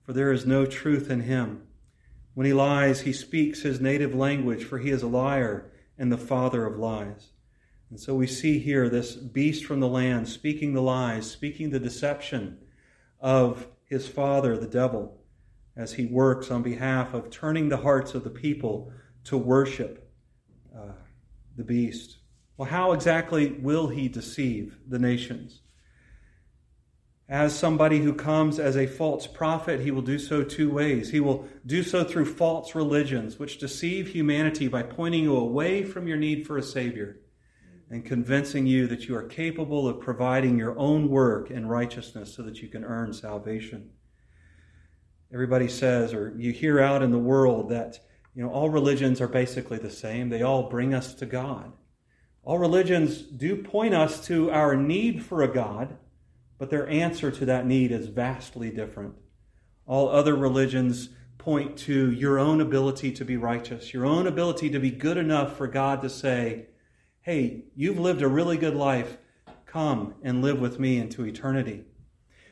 for 0.05 0.13
there 0.13 0.31
is 0.31 0.47
no 0.47 0.67
truth 0.67 1.11
in 1.11 1.23
him. 1.23 1.63
When 2.35 2.47
he 2.47 2.53
lies, 2.53 3.01
he 3.01 3.13
speaks 3.13 3.63
his 3.63 3.81
native 3.81 4.15
language, 4.15 4.63
for 4.63 4.79
he 4.79 4.91
is 4.91 5.03
a 5.03 5.09
liar 5.09 5.73
and 5.99 6.11
the 6.11 6.19
father 6.19 6.67
of 6.67 6.79
lies. 6.79 7.31
And 7.91 8.01
so 8.01 8.15
we 8.15 8.27
see 8.27 8.59
here 8.59 8.89
this 8.89 9.15
beast 9.15 9.65
from 9.65 9.81
the 9.81 9.89
land 9.89 10.29
speaking 10.29 10.73
the 10.73 10.83
lies, 10.83 11.31
speaking 11.31 11.71
the 11.71 11.79
deception 11.79 12.59
of 13.21 13.69
his 13.85 14.09
father, 14.09 14.57
the 14.57 14.67
devil, 14.67 15.21
as 15.77 15.93
he 15.93 16.07
works 16.07 16.51
on 16.51 16.63
behalf 16.63 17.15
of 17.15 17.31
turning 17.31 17.69
the 17.69 17.77
hearts 17.77 18.15
of 18.15 18.25
the 18.25 18.31
people 18.31 18.93
to 19.25 19.37
worship 19.37 20.11
uh, 20.77 20.93
the 21.57 21.65
beast. 21.65 22.19
Well, 22.57 22.69
how 22.69 22.93
exactly 22.93 23.53
will 23.53 23.89
he 23.89 24.09
deceive 24.09 24.79
the 24.89 24.99
nations? 24.99 25.61
As 27.29 27.59
somebody 27.59 28.01
who 28.01 28.13
comes 28.13 28.59
as 28.59 28.77
a 28.77 28.87
false 28.87 29.27
prophet, 29.27 29.81
he 29.81 29.91
will 29.91 30.03
do 30.03 30.19
so 30.19 30.43
two 30.43 30.71
ways. 30.71 31.11
He 31.11 31.21
will 31.21 31.49
do 31.65 31.83
so 31.83 32.05
through 32.05 32.27
false 32.27 32.75
religions, 32.75 33.39
which 33.39 33.59
deceive 33.59 34.09
humanity 34.09 34.69
by 34.69 34.83
pointing 34.83 35.25
you 35.25 35.37
away 35.37 35.85
from 35.85 36.07
your 36.07 36.19
need 36.19 36.47
for 36.47 36.59
a 36.59 36.63
Savior 36.63 37.21
and 37.91 38.05
convincing 38.05 38.67
you 38.67 38.87
that 38.89 39.09
you 39.09 39.17
are 39.17 39.23
capable 39.23 39.89
of 39.89 40.01
providing 40.01 40.59
your 40.59 40.79
own 40.79 41.09
work 41.09 41.49
and 41.49 41.71
righteousness 41.71 42.35
so 42.35 42.43
that 42.43 42.61
you 42.61 42.69
can 42.69 42.85
earn 42.85 43.13
salvation. 43.15 43.91
Everybody 45.33 45.69
says, 45.69 46.13
or 46.13 46.35
you 46.37 46.53
hear 46.53 46.79
out 46.79 47.03
in 47.03 47.11
the 47.11 47.19
world, 47.19 47.71
that 47.71 48.01
you 48.35 48.43
know 48.43 48.51
all 48.51 48.69
religions 48.69 49.21
are 49.23 49.29
basically 49.29 49.79
the 49.79 49.91
same. 49.91 50.29
They 50.29 50.43
all 50.43 50.69
bring 50.69 50.93
us 50.93 51.15
to 51.15 51.27
God. 51.27 51.73
All 52.43 52.59
religions 52.59 53.19
do 53.23 53.63
point 53.63 53.95
us 53.95 54.27
to 54.27 54.51
our 54.51 54.77
need 54.77 55.25
for 55.25 55.43
a 55.43 55.53
God 55.53 55.97
but 56.65 56.71
their 56.71 56.89
answer 56.89 57.31
to 57.31 57.45
that 57.45 57.67
need 57.67 57.93
is 57.93 58.07
vastly 58.07 58.71
different. 58.71 59.13
All 59.85 60.09
other 60.09 60.35
religions 60.35 61.11
point 61.37 61.77
to 61.81 62.11
your 62.11 62.39
own 62.39 62.63
ability 62.63 63.13
to 63.13 63.23
be 63.27 63.37
righteous, 63.37 63.93
your 63.93 64.07
own 64.07 64.27
ability 64.27 64.71
to 64.71 64.79
be 64.79 64.91
good 64.91 65.19
enough 65.19 65.59
for 65.59 65.67
God 65.67 66.01
to 66.01 66.09
say, 66.09 66.69
Hey, 67.21 67.65
you've 67.77 67.99
lived 67.99 68.23
a 68.23 68.29
really 68.29 68.57
good 68.57 68.75
life. 68.75 69.19
Come 69.67 70.15
and 70.23 70.41
live 70.41 70.59
with 70.59 70.81
me 70.81 70.97
into 70.97 71.27
eternity. 71.27 71.85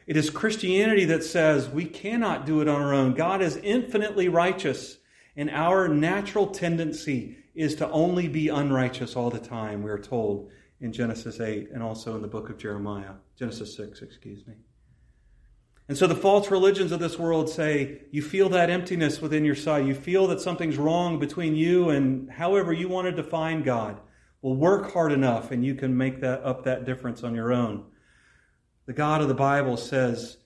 It 0.07 0.19
is 0.19 0.29
Christianity 0.29 1.07
that 1.07 1.25
says 1.25 1.71
we 1.71 1.87
cannot 1.87 2.45
do 2.45 2.61
it 2.61 2.69
on 2.69 2.83
our 2.83 2.93
own. 2.93 3.15
God 3.15 3.41
is 3.41 3.57
infinitely 3.57 4.29
righteous, 4.29 4.99
and 5.37 5.49
our 5.49 5.89
natural 5.89 6.49
tendency 6.49 7.39
is 7.55 7.77
to 7.77 7.89
only 7.89 8.29
be 8.29 8.49
unrighteous 8.51 9.17
all 9.17 9.31
the 9.31 9.39
time, 9.39 9.83
we 9.83 9.91
are 9.91 9.99
told 9.99 10.51
in 10.83 10.93
Genesis 10.93 11.41
8 11.41 11.71
and 11.73 11.83
also 11.83 12.17
in 12.17 12.23
the 12.23 12.29
book 12.29 12.51
of 12.51 12.59
Jeremiah, 12.59 13.15
Genesis 13.39 13.77
6, 13.77 14.03
excuse 14.03 14.47
me. 14.47 14.55
And 15.89 15.97
so 15.97 16.07
the 16.07 16.15
false 16.15 16.51
religions 16.51 16.91
of 16.91 17.01
this 17.01 17.19
world 17.19 17.49
say 17.49 18.03
you 18.11 18.23
feel 18.23 18.49
that 18.51 18.71
emptiness 18.71 19.21
within 19.21 19.45
your 19.45 19.55
side. 19.55 19.87
You 19.87 19.95
feel 19.95 20.27
that 20.29 20.41
something's 20.41 20.79
wrong 20.79 21.19
between 21.19 21.55
you 21.55 21.91
and 21.91 22.31
however 22.31 22.73
you 22.73 22.89
want 22.89 23.07
to 23.07 23.13
define 23.13 23.63
God. 23.63 24.01
Well, 24.41 24.57
work 24.57 24.93
hard 24.93 25.13
enough 25.13 25.51
and 25.51 25.65
you 25.65 25.75
can 25.75 25.97
make 25.97 26.21
that 26.21 26.43
up 26.45 26.65
that 26.65 26.85
difference 26.85 27.23
on 27.23 27.35
your 27.35 27.53
own. 27.53 27.85
The 28.87 28.93
God 28.93 29.21
of 29.21 29.29
the 29.29 29.35
Bible 29.35 29.77
says, 29.77 30.39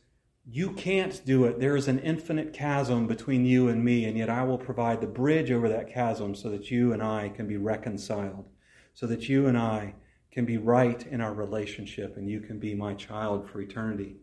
You 0.46 0.72
can't 0.72 1.24
do 1.24 1.44
it. 1.44 1.60
There 1.60 1.76
is 1.76 1.88
an 1.88 2.00
infinite 2.00 2.52
chasm 2.52 3.06
between 3.06 3.46
you 3.46 3.68
and 3.68 3.82
me, 3.82 4.04
and 4.04 4.18
yet 4.18 4.28
I 4.28 4.42
will 4.42 4.58
provide 4.58 5.00
the 5.00 5.06
bridge 5.06 5.50
over 5.50 5.68
that 5.70 5.92
chasm 5.92 6.34
so 6.34 6.50
that 6.50 6.70
you 6.70 6.92
and 6.92 7.02
I 7.02 7.30
can 7.30 7.46
be 7.46 7.56
reconciled, 7.56 8.50
so 8.92 9.06
that 9.06 9.28
you 9.30 9.46
and 9.46 9.56
I 9.56 9.94
can 10.36 10.44
be 10.44 10.58
right 10.58 11.06
in 11.06 11.22
our 11.22 11.32
relationship, 11.32 12.18
and 12.18 12.28
you 12.28 12.40
can 12.40 12.58
be 12.58 12.74
my 12.74 12.92
child 12.92 13.48
for 13.48 13.58
eternity. 13.58 14.16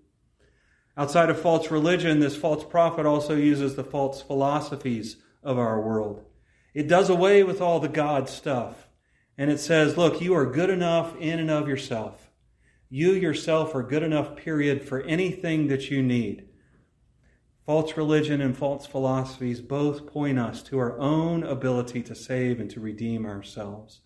Outside 0.96 1.32
of 1.32 1.42
false 1.42 1.72
religion, 1.72 2.20
this 2.20 2.36
false 2.36 2.64
prophet 2.64 3.08
also 3.08 3.36
uses 3.36 3.74
the 3.74 3.84
false 3.84 4.22
philosophies 4.22 5.18
of 5.42 5.58
our 5.58 5.82
world. 5.82 6.24
It 6.76 6.88
does 6.88 7.10
away 7.10 7.42
with 7.42 7.62
all 7.62 7.80
the 7.80 7.88
God 7.88 8.30
stuff. 8.30 8.88
And 9.40 9.50
it 9.50 9.60
says, 9.60 9.98
look, 9.98 10.22
you 10.22 10.36
are 10.36 10.46
good 10.46 10.70
enough 10.70 11.16
in 11.16 11.40
and 11.40 11.50
of 11.50 11.68
yourself. 11.68 12.30
You 12.92 13.14
yourself 13.14 13.74
are 13.74 13.82
good 13.82 14.04
enough, 14.04 14.36
period, 14.36 14.88
for 14.88 15.02
anything 15.02 15.66
that 15.70 15.90
you 15.90 16.04
need. 16.04 16.48
False 17.66 17.98
religion 17.98 18.40
and 18.40 18.56
false 18.56 18.86
philosophies 18.86 19.62
both 19.62 20.06
point 20.06 20.38
us 20.38 20.62
to 20.62 20.78
our 20.78 20.96
own 21.00 21.44
ability 21.44 22.04
to 22.04 22.14
save 22.14 22.60
and 22.60 22.70
to 22.70 22.80
redeem 22.80 23.26
ourselves. 23.26 24.02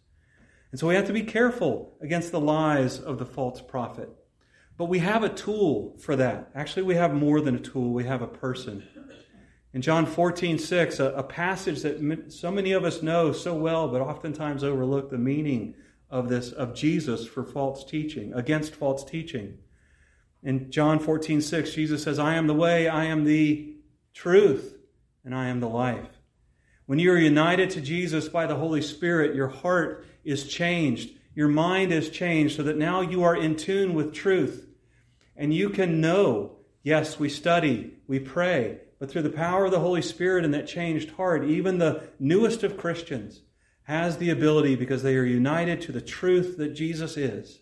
And 0.72 0.80
so 0.80 0.88
we 0.88 0.96
have 0.96 1.08
to 1.08 1.14
be 1.14 1.24
careful 1.24 1.96
against 2.02 2.32
the 2.32 2.40
lies 2.40 3.00
of 3.00 3.20
the 3.20 3.26
false 3.26 3.62
prophet. 3.62 4.10
But 4.78 4.86
we 4.86 5.00
have 5.00 5.24
a 5.24 5.30
tool 5.30 5.96
for 6.00 6.16
that. 6.16 6.52
Actually, 6.54 6.84
we 6.84 6.96
have 6.96 7.14
more 7.14 7.42
than 7.42 7.56
a 7.56 7.60
tool, 7.60 7.94
we 7.94 8.04
have 8.04 8.22
a 8.22 8.28
person. 8.28 8.88
In 9.74 9.82
John 9.82 10.06
14, 10.06 10.58
6, 10.58 11.00
a, 11.00 11.06
a 11.12 11.24
passage 11.24 11.82
that 11.82 12.32
so 12.32 12.52
many 12.52 12.72
of 12.72 12.84
us 12.84 13.02
know 13.02 13.32
so 13.32 13.54
well, 13.56 13.88
but 13.88 14.02
oftentimes 14.02 14.64
overlook 14.64 15.10
the 15.10 15.18
meaning 15.18 15.76
of 16.10 16.30
this, 16.30 16.52
of 16.52 16.74
Jesus 16.74 17.28
for 17.28 17.44
false 17.44 17.84
teaching, 17.84 18.34
against 18.34 18.76
false 18.76 19.04
teaching. 19.04 19.58
In 20.44 20.72
John 20.72 21.00
14, 21.00 21.42
6, 21.42 21.74
Jesus 21.74 22.04
says, 22.04 22.20
I 22.20 22.36
am 22.36 22.48
the 22.48 22.54
way, 22.54 22.88
I 22.88 23.06
am 23.06 23.24
the 23.24 23.76
truth, 24.14 24.78
and 25.26 25.36
I 25.36 25.48
am 25.48 25.60
the 25.60 25.70
life. 25.70 26.08
When 26.86 27.00
you 27.00 27.12
are 27.12 27.18
united 27.18 27.72
to 27.72 27.82
Jesus 27.82 28.30
by 28.30 28.46
the 28.46 28.56
Holy 28.56 28.82
Spirit, 28.82 29.36
your 29.36 29.50
heart 29.50 30.06
is 30.28 30.48
changed. 30.48 31.12
Your 31.34 31.48
mind 31.48 31.94
is 31.94 32.10
changed 32.10 32.58
so 32.58 32.64
that 32.64 32.78
now 32.78 33.02
you 33.02 33.24
are 33.24 33.36
in 33.36 33.56
tune 33.56 33.94
with 33.94 34.14
truth. 34.14 34.68
And 35.38 35.54
you 35.54 35.70
can 35.70 36.02
know, 36.02 36.58
yes, 36.84 37.18
we 37.18 37.30
study, 37.30 37.94
we 38.08 38.20
pray, 38.20 38.80
but 39.00 39.10
through 39.10 39.22
the 39.22 39.30
power 39.30 39.66
of 39.66 39.72
the 39.72 39.80
Holy 39.80 40.02
Spirit 40.02 40.44
and 40.44 40.54
that 40.54 40.68
changed 40.68 41.12
heart, 41.12 41.46
even 41.46 41.78
the 41.78 42.04
newest 42.20 42.64
of 42.64 42.78
Christians 42.78 43.42
has 43.84 44.18
the 44.18 44.32
ability 44.32 44.76
because 44.76 45.02
they 45.02 45.16
are 45.16 45.24
united 45.24 45.80
to 45.82 45.94
the 45.94 46.02
truth 46.02 46.58
that 46.58 46.76
Jesus 46.76 47.16
is. 47.16 47.60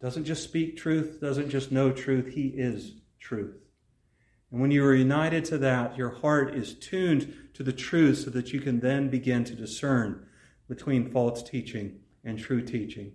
Doesn't 0.00 0.24
just 0.24 0.44
speak 0.44 0.76
truth, 0.76 1.18
doesn't 1.20 1.48
just 1.48 1.72
know 1.72 1.90
truth, 1.90 2.34
he 2.34 2.48
is 2.48 2.92
truth. 3.18 3.56
And 4.50 4.60
when 4.60 4.70
you 4.70 4.84
are 4.84 4.94
united 4.94 5.46
to 5.46 5.58
that, 5.58 5.96
your 5.96 6.10
heart 6.10 6.54
is 6.54 6.74
tuned 6.74 7.34
to 7.54 7.62
the 7.62 7.72
truth 7.72 8.18
so 8.18 8.30
that 8.30 8.52
you 8.52 8.60
can 8.60 8.80
then 8.80 9.08
begin 9.08 9.44
to 9.44 9.54
discern 9.54 10.27
between 10.68 11.10
false 11.10 11.42
teaching 11.42 12.00
and 12.24 12.38
true 12.38 12.62
teaching. 12.62 13.12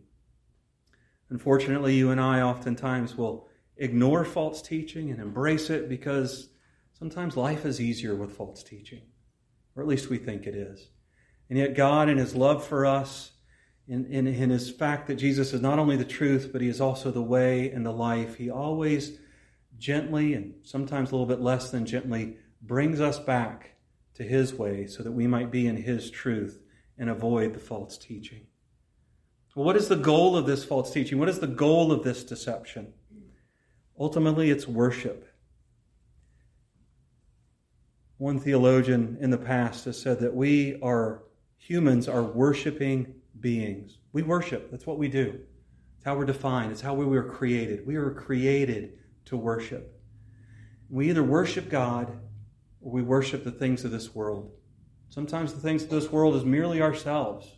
Unfortunately, 1.30 1.96
you 1.96 2.12
and 2.12 2.20
I 2.20 2.42
oftentimes 2.42 3.16
will 3.16 3.48
ignore 3.78 4.26
false 4.26 4.62
teaching 4.62 5.12
and 5.12 5.20
embrace 5.20 5.70
it 5.70 5.90
because 5.90 6.50
sometimes 6.98 7.38
life 7.38 7.66
is 7.66 7.82
easier 7.82 8.16
with 8.16 8.36
false 8.36 8.64
teaching, 8.64 9.02
or 9.76 9.84
at 9.84 9.90
least 9.90 10.10
we 10.10 10.18
think 10.18 10.46
it 10.46 10.56
is. 10.56 10.90
And 11.50 11.58
yet, 11.58 11.76
God, 11.76 12.10
in 12.10 12.18
His 12.18 12.36
love 12.36 12.66
for 12.66 12.86
us, 12.86 13.32
in, 13.88 14.06
in, 14.06 14.28
in 14.28 14.50
His 14.50 14.72
fact 14.72 15.08
that 15.08 15.16
Jesus 15.16 15.54
is 15.54 15.62
not 15.62 15.80
only 15.80 15.98
the 15.98 16.06
truth, 16.06 16.50
but 16.52 16.62
He 16.62 16.70
is 16.70 16.82
also 16.82 17.12
the 17.12 17.22
way 17.22 17.70
and 17.70 17.86
the 17.86 17.92
life, 17.92 18.36
He 18.36 18.50
always 18.50 19.20
gently 19.78 20.34
and 20.34 20.54
sometimes 20.64 21.12
a 21.12 21.16
little 21.16 21.28
bit 21.28 21.42
less 21.42 21.72
than 21.72 21.86
gently 21.86 22.38
brings 22.62 23.02
us 23.02 23.20
back 23.20 23.72
to 24.16 24.24
His 24.24 24.54
way 24.54 24.88
so 24.88 25.04
that 25.04 25.12
we 25.12 25.28
might 25.28 25.52
be 25.52 25.68
in 25.68 25.78
His 25.78 26.10
truth 26.10 26.63
and 26.98 27.10
avoid 27.10 27.54
the 27.54 27.60
false 27.60 27.98
teaching. 27.98 28.48
Well, 29.56 29.66
what 29.66 29.76
is 29.76 29.88
the 29.88 29.96
goal 29.96 30.36
of 30.36 30.46
this 30.46 30.64
false 30.64 30.92
teaching? 30.92 31.20
What 31.20 31.30
is 31.30 31.40
the 31.40 31.48
goal 31.48 31.92
of 31.92 32.04
this 32.04 32.24
deception? 32.24 32.94
Ultimately, 34.00 34.50
it's 34.50 34.68
worship. 34.68 35.30
One 38.18 38.40
theologian 38.40 39.18
in 39.22 39.30
the 39.30 39.38
past 39.38 39.86
has 39.86 40.02
said 40.02 40.20
that 40.22 40.34
we 40.34 40.80
are 40.82 41.24
humans 41.58 42.08
are 42.08 42.24
worshiping 42.24 43.14
beings. 43.40 43.98
We 44.12 44.24
worship. 44.24 44.72
That's 44.72 44.88
what 44.88 44.98
we 44.98 45.08
do. 45.08 45.40
It's 45.98 46.06
how 46.06 46.18
we're 46.18 46.26
defined. 46.26 46.72
It's 46.72 46.82
how 46.82 46.94
we 46.94 47.06
were 47.06 47.24
created. 47.24 47.86
We 47.86 47.98
were 47.98 48.14
created 48.14 48.94
to 49.26 49.38
worship. 49.38 50.02
We 50.90 51.10
either 51.10 51.24
worship 51.24 51.70
God 51.70 52.18
or 52.82 52.92
we 52.92 53.02
worship 53.02 53.44
the 53.44 53.52
things 53.52 53.86
of 53.86 53.92
this 53.92 54.14
world. 54.16 54.52
Sometimes 55.14 55.54
the 55.54 55.60
things 55.60 55.84
of 55.84 55.90
this 55.90 56.12
world 56.12 56.36
is 56.36 56.44
merely 56.44 56.82
ourselves, 56.82 57.58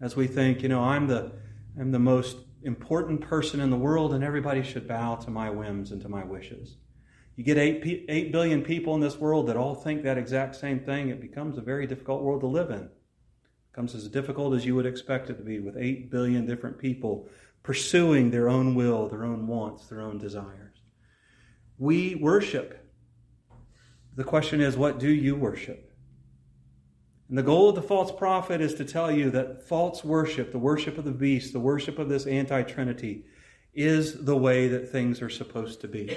as 0.00 0.14
we 0.14 0.28
think, 0.28 0.62
you 0.62 0.68
know, 0.68 0.80
I'm 0.80 1.08
the, 1.08 1.32
I'm 1.76 1.90
the 1.90 1.98
most 1.98 2.36
important 2.62 3.20
person 3.20 3.58
in 3.58 3.70
the 3.70 3.76
world 3.76 4.14
and 4.14 4.22
everybody 4.22 4.62
should 4.62 4.86
bow 4.86 5.16
to 5.16 5.28
my 5.28 5.50
whims 5.50 5.90
and 5.90 6.00
to 6.02 6.08
my 6.08 6.22
wishes. 6.22 6.76
You 7.34 7.42
get 7.42 7.58
8, 7.58 8.04
8 8.08 8.30
billion 8.30 8.62
people 8.62 8.94
in 8.94 9.00
this 9.00 9.16
world 9.16 9.48
that 9.48 9.56
all 9.56 9.74
think 9.74 10.04
that 10.04 10.16
exact 10.16 10.54
same 10.54 10.78
thing, 10.78 11.08
it 11.08 11.20
becomes 11.20 11.58
a 11.58 11.62
very 11.62 11.88
difficult 11.88 12.22
world 12.22 12.42
to 12.42 12.46
live 12.46 12.70
in. 12.70 12.82
It 12.82 12.92
becomes 13.72 13.96
as 13.96 14.06
difficult 14.06 14.54
as 14.54 14.64
you 14.64 14.76
would 14.76 14.86
expect 14.86 15.30
it 15.30 15.34
to 15.38 15.42
be 15.42 15.58
with 15.58 15.76
8 15.76 16.12
billion 16.12 16.46
different 16.46 16.78
people 16.78 17.28
pursuing 17.64 18.30
their 18.30 18.48
own 18.48 18.76
will, 18.76 19.08
their 19.08 19.24
own 19.24 19.48
wants, 19.48 19.88
their 19.88 20.00
own 20.00 20.18
desires. 20.18 20.76
We 21.76 22.14
worship. 22.14 22.88
The 24.14 24.22
question 24.22 24.60
is, 24.60 24.76
what 24.76 25.00
do 25.00 25.08
you 25.08 25.34
worship? 25.34 25.90
And 27.28 27.38
the 27.38 27.42
goal 27.42 27.70
of 27.70 27.74
the 27.74 27.82
false 27.82 28.12
prophet 28.12 28.60
is 28.60 28.74
to 28.74 28.84
tell 28.84 29.10
you 29.10 29.30
that 29.30 29.66
false 29.66 30.04
worship, 30.04 30.52
the 30.52 30.58
worship 30.58 30.98
of 30.98 31.04
the 31.04 31.10
beast, 31.10 31.52
the 31.52 31.60
worship 31.60 31.98
of 31.98 32.08
this 32.08 32.26
anti 32.26 32.62
Trinity, 32.62 33.24
is 33.72 34.24
the 34.24 34.36
way 34.36 34.68
that 34.68 34.90
things 34.90 35.22
are 35.22 35.30
supposed 35.30 35.80
to 35.80 35.88
be. 35.88 36.16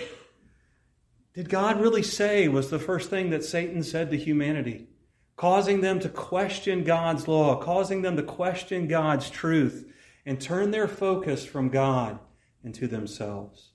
Did 1.34 1.50
God 1.50 1.80
really 1.80 2.04
say 2.04 2.48
was 2.48 2.70
the 2.70 2.80
first 2.80 3.10
thing 3.10 3.30
that 3.30 3.44
Satan 3.44 3.84
said 3.84 4.10
to 4.12 4.18
humanity, 4.18 4.88
causing 5.36 5.82
them 5.82 6.00
to 6.00 6.10
question 6.10 6.84
God's 6.84 7.28
law, 7.28 7.56
causing 7.56 8.02
them 8.02 8.18
to 8.18 8.24
question 8.24 8.88
God's 8.88 9.30
truth, 9.30 9.92
and 10.26 10.42
turn 10.42 10.72
their 10.72 10.88
focus 10.88 11.46
from 11.46 11.70
God 11.70 12.20
into 12.64 12.88
themselves? 12.88 13.70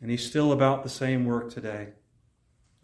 And 0.00 0.10
he's 0.10 0.26
still 0.26 0.52
about 0.52 0.82
the 0.82 0.90
same 0.90 1.24
work 1.24 1.50
today. 1.52 1.88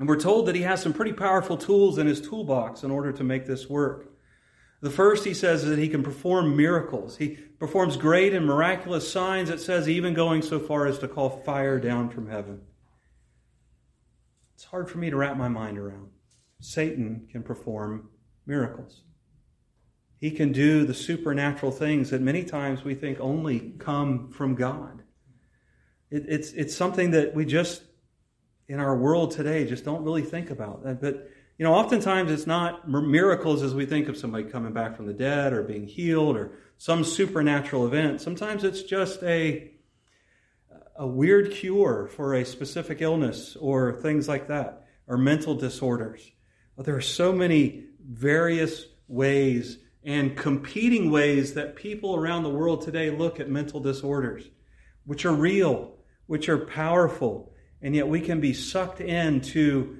And 0.03 0.09
we're 0.09 0.19
told 0.19 0.47
that 0.47 0.57
he 0.57 0.63
has 0.63 0.83
some 0.83 0.93
pretty 0.93 1.13
powerful 1.13 1.57
tools 1.57 1.97
in 1.97 2.09
his 2.09 2.21
toolbox 2.21 2.83
in 2.83 2.91
order 2.91 3.13
to 3.13 3.23
make 3.23 3.47
this 3.47 3.71
work. 3.71 4.13
The 4.81 4.91
first, 4.91 5.25
he 5.25 5.33
says, 5.33 5.63
is 5.63 5.71
that 5.71 5.79
he 5.79 5.89
can 5.89 6.03
perform 6.03 6.57
miracles. 6.57 7.19
He 7.19 7.37
performs 7.61 7.97
great 7.97 8.35
and 8.35 8.45
miraculous 8.45 9.09
signs, 9.09 9.49
it 9.49 9.61
says, 9.61 9.89
even 9.89 10.13
going 10.13 10.43
so 10.43 10.59
far 10.59 10.89
as 10.89 10.99
to 10.99 11.07
call 11.07 11.31
fire 11.45 11.79
down 11.79 12.11
from 12.11 12.29
heaven. 12.29 12.63
It's 14.57 14.65
hard 14.65 14.91
for 14.91 14.99
me 14.99 15.09
to 15.09 15.15
wrap 15.17 15.37
my 15.37 15.47
mind 15.47 15.79
around. 15.79 16.09
Satan 16.59 17.29
can 17.31 17.45
perform 17.45 18.09
miracles. 18.45 19.03
He 20.19 20.33
can 20.33 20.51
do 20.51 20.85
the 20.85 20.95
supernatural 20.95 21.71
things 21.71 22.11
that 22.11 22.21
many 22.21 22.43
times 22.43 22.83
we 22.83 22.97
think 22.97 23.21
only 23.21 23.75
come 23.79 24.33
from 24.33 24.57
God. 24.57 25.05
It, 26.11 26.25
it's, 26.27 26.51
it's 26.55 26.75
something 26.75 27.13
that 27.13 27.37
we 27.37 27.45
just, 27.45 27.85
in 28.69 28.81
our 28.81 28.97
world 28.97 29.33
today, 29.33 29.66
just 29.66 29.85
don't 29.85 30.04
really 30.04 30.23
think 30.23 30.50
about. 30.50 30.85
That. 30.85 31.00
But, 31.00 31.31
you 31.59 31.64
know, 31.64 31.75
oftentimes 31.75 32.31
it's 32.31 32.47
not 32.47 32.88
miracles 32.88 33.62
as 33.62 33.75
we 33.75 33.87
think 33.87 34.09
of 34.09 34.16
somebody 34.16 34.45
coming 34.45 34.73
back 34.73 34.97
from 34.97 35.07
the 35.07 35.12
dead 35.12 35.52
or 35.52 35.62
being 35.62 35.87
healed 35.87 36.37
or 36.37 36.52
some 36.78 37.04
supernatural 37.04 37.87
event. 37.87 38.21
Sometimes 38.21 38.64
it's 38.64 38.83
just 38.83 39.23
a, 39.23 39.71
a 40.97 41.07
weird 41.07 41.52
cure 41.52 42.09
for 42.09 42.35
a 42.35 42.45
specific 42.45 43.00
illness 43.00 43.57
or 43.57 44.00
things 44.00 44.28
like 44.28 44.49
that, 44.49 44.87
or 45.07 45.16
mental 45.16 45.54
disorders. 45.54 46.31
But 46.76 46.87
there 46.87 46.97
are 46.97 47.00
so 47.00 47.33
many 47.33 47.85
various 48.04 48.87
ways 49.07 49.78
and 50.04 50.37
competing 50.37 51.11
ways 51.11 51.54
that 51.54 51.76
people 51.76 52.16
around 52.16 52.42
the 52.42 52.50
world 52.50 52.83
today 52.83 53.11
look 53.11 53.38
at 53.38 53.49
mental 53.49 53.78
disorders, 53.78 54.49
which 55.04 55.25
are 55.25 55.33
real, 55.33 55.99
which 56.26 56.49
are 56.49 56.59
powerful, 56.59 57.52
and 57.83 57.95
yet 57.95 58.09
we 58.09 58.21
can 58.21 58.41
be 58.41 58.55
sucked 58.55 59.01
into 59.01 59.99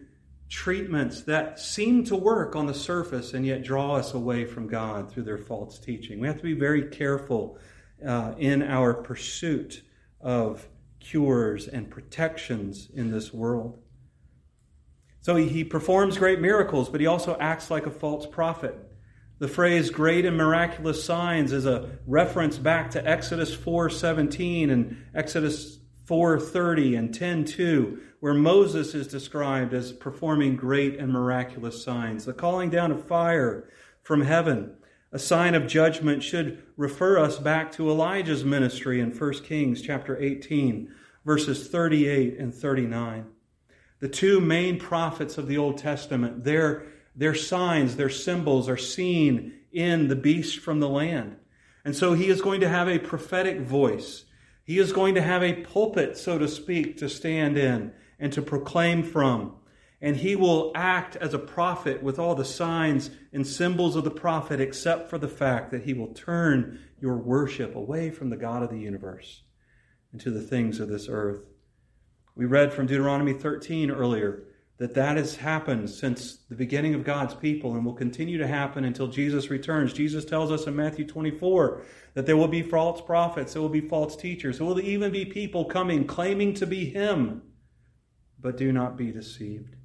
treatments 0.49 1.23
that 1.23 1.59
seem 1.59 2.05
to 2.05 2.15
work 2.15 2.55
on 2.55 2.67
the 2.67 2.75
surface 2.75 3.33
and 3.33 3.45
yet 3.45 3.65
draw 3.65 3.97
us 3.97 4.15
away 4.15 4.45
from 4.45 4.69
God 4.69 5.11
through 5.11 5.23
their 5.25 5.39
false 5.39 5.79
teaching. 5.79 6.21
We 6.21 6.27
have 6.27 6.37
to 6.37 6.43
be 6.43 6.53
very 6.53 6.89
careful 6.89 7.59
uh, 8.07 8.35
in 8.39 8.62
our 8.62 8.95
pursuit 8.95 9.83
of 10.21 10.69
cures 11.01 11.69
and 11.69 11.91
protections 11.91 12.89
in 12.95 13.11
this 13.11 13.33
world. 13.33 13.79
So 15.23 15.37
he, 15.37 15.49
he 15.49 15.65
performs 15.65 16.19
great 16.19 16.41
miracles, 16.41 16.89
but 16.89 17.01
he 17.01 17.07
also 17.07 17.37
acts 17.41 17.71
like 17.71 17.87
a 17.87 17.91
false 17.91 18.27
prophet. 18.27 18.77
The 19.39 19.49
phrase 19.49 19.91
great 19.91 20.25
and 20.25 20.37
miraculous 20.37 21.03
signs 21.03 21.53
is 21.53 21.67
a 21.67 21.99
reference 22.07 22.59
back 22.59 22.93
to 22.93 23.09
Exodus 23.09 23.57
4:17 23.57 24.71
and 24.71 25.05
Exodus 25.15 25.79
4:30 26.07 26.97
and 26.97 27.15
10:2 27.15 27.99
where 28.21 28.35
Moses 28.35 28.95
is 28.95 29.09
described 29.09 29.75
as 29.75 29.93
performing 29.93 30.57
great 30.57 30.97
and 30.97 31.13
miraculous 31.13 31.83
signs. 31.83 32.25
The 32.25 32.33
calling 32.33 32.71
down 32.71 32.93
of 32.93 33.05
fire 33.05 33.69
from 34.03 34.23
heaven, 34.23 34.73
a 35.11 35.19
sign 35.19 35.55
of 35.55 35.67
judgment 35.67 36.23
should 36.23 36.63
refer 36.77 37.19
us 37.19 37.39
back 37.39 37.73
to 37.73 37.91
Elijah's 37.91 38.45
ministry 38.45 39.01
in 39.01 39.11
1 39.11 39.45
Kings 39.45 39.83
chapter 39.83 40.17
18 40.21 40.89
verses 41.25 41.69
38 41.69 42.39
and 42.39 42.55
39. 42.55 43.27
The 44.01 44.09
two 44.09 44.41
main 44.41 44.79
prophets 44.79 45.39
of 45.39 45.47
the 45.47 45.59
Old 45.59 45.79
Testament, 45.79 46.45
their 46.45 46.85
their 47.15 47.35
signs, 47.35 47.97
their 47.97 48.09
symbols 48.09 48.69
are 48.69 48.77
seen 48.79 49.53
in 49.71 50.09
the 50.09 50.17
beast 50.17 50.59
from 50.59 50.81
the 50.81 50.89
land. 50.89 51.37
And 51.85 51.95
so 51.95 52.15
he 52.15 52.29
is 52.29 52.41
going 52.41 52.61
to 52.63 52.69
have 52.69 52.89
a 52.89 52.99
prophetic 52.99 53.61
voice. 53.61 54.25
He 54.64 54.78
is 54.78 54.92
going 54.92 55.14
to 55.16 55.23
have 55.23 55.42
a 55.42 55.62
pulpit, 55.62 56.16
so 56.16 56.38
to 56.38 56.49
speak, 56.49 56.97
to 56.99 57.09
stand 57.09 57.59
in 57.59 57.92
and 58.19 58.33
to 58.33 58.42
proclaim 58.42 59.02
from. 59.02 59.57
And 60.00 60.16
he 60.16 60.35
will 60.35 60.73
act 60.75 61.16
as 61.16 61.33
a 61.33 61.38
prophet 61.38 62.02
with 62.02 62.19
all 62.19 62.35
the 62.35 62.45
signs 62.45 63.11
and 63.33 63.47
symbols 63.47 63.95
of 63.97 64.04
the 64.04 64.11
prophet, 64.11 64.61
except 64.61 65.09
for 65.09 65.19
the 65.19 65.28
fact 65.28 65.71
that 65.71 65.85
he 65.85 65.95
will 65.95 66.14
turn 66.14 66.81
your 67.00 67.16
worship 67.16 67.75
away 67.75 68.11
from 68.11 68.31
the 68.31 68.37
God 68.37 68.62
of 68.62 68.71
the 68.71 68.78
universe 68.78 69.42
and 70.11 70.21
to 70.21 70.31
the 70.31 70.42
things 70.42 70.81
of 70.81 70.88
this 70.88 71.09
earth. 71.09 71.42
We 72.35 72.47
read 72.47 72.73
from 72.73 72.87
Deuteronomy 72.87 73.33
13 73.33 73.90
earlier 73.90 74.45
that 74.83 74.95
that 74.95 75.17
has 75.17 75.37
happened 75.37 75.89
since 75.89 76.39
the 76.49 76.57
beginning 76.57 76.93
of 76.93 77.05
God's 77.05 77.37
people 77.37 77.77
and 77.77 77.85
will 77.85 77.95
continue 77.95 78.37
to 78.39 78.49
happen 78.49 78.85
until 78.85 79.07
Jesus 79.07 79.49
returns. 79.49 79.93
Jesus 79.93 80.25
tells 80.25 80.51
us 80.51 80.67
in 80.67 80.75
Matthew 80.75 81.07
24 81.07 81.83
that 82.14 82.27
there 82.27 82.37
will 82.37 82.49
be 82.49 82.62
false 82.62 83.01
prophets, 83.01 83.53
there 83.53 83.62
will 83.62 83.68
be 83.68 83.81
false 83.81 84.16
teachers, 84.16 84.59
there 84.59 84.66
will 84.66 84.81
even 84.81 85.12
be 85.12 85.25
people 85.25 85.66
coming 85.66 86.05
claiming 86.05 86.53
to 86.55 86.66
be 86.66 86.85
Him, 86.87 87.42
but 88.40 88.57
do 88.57 88.73
not 88.73 88.97
be 88.97 89.12
deceived. 89.12 89.77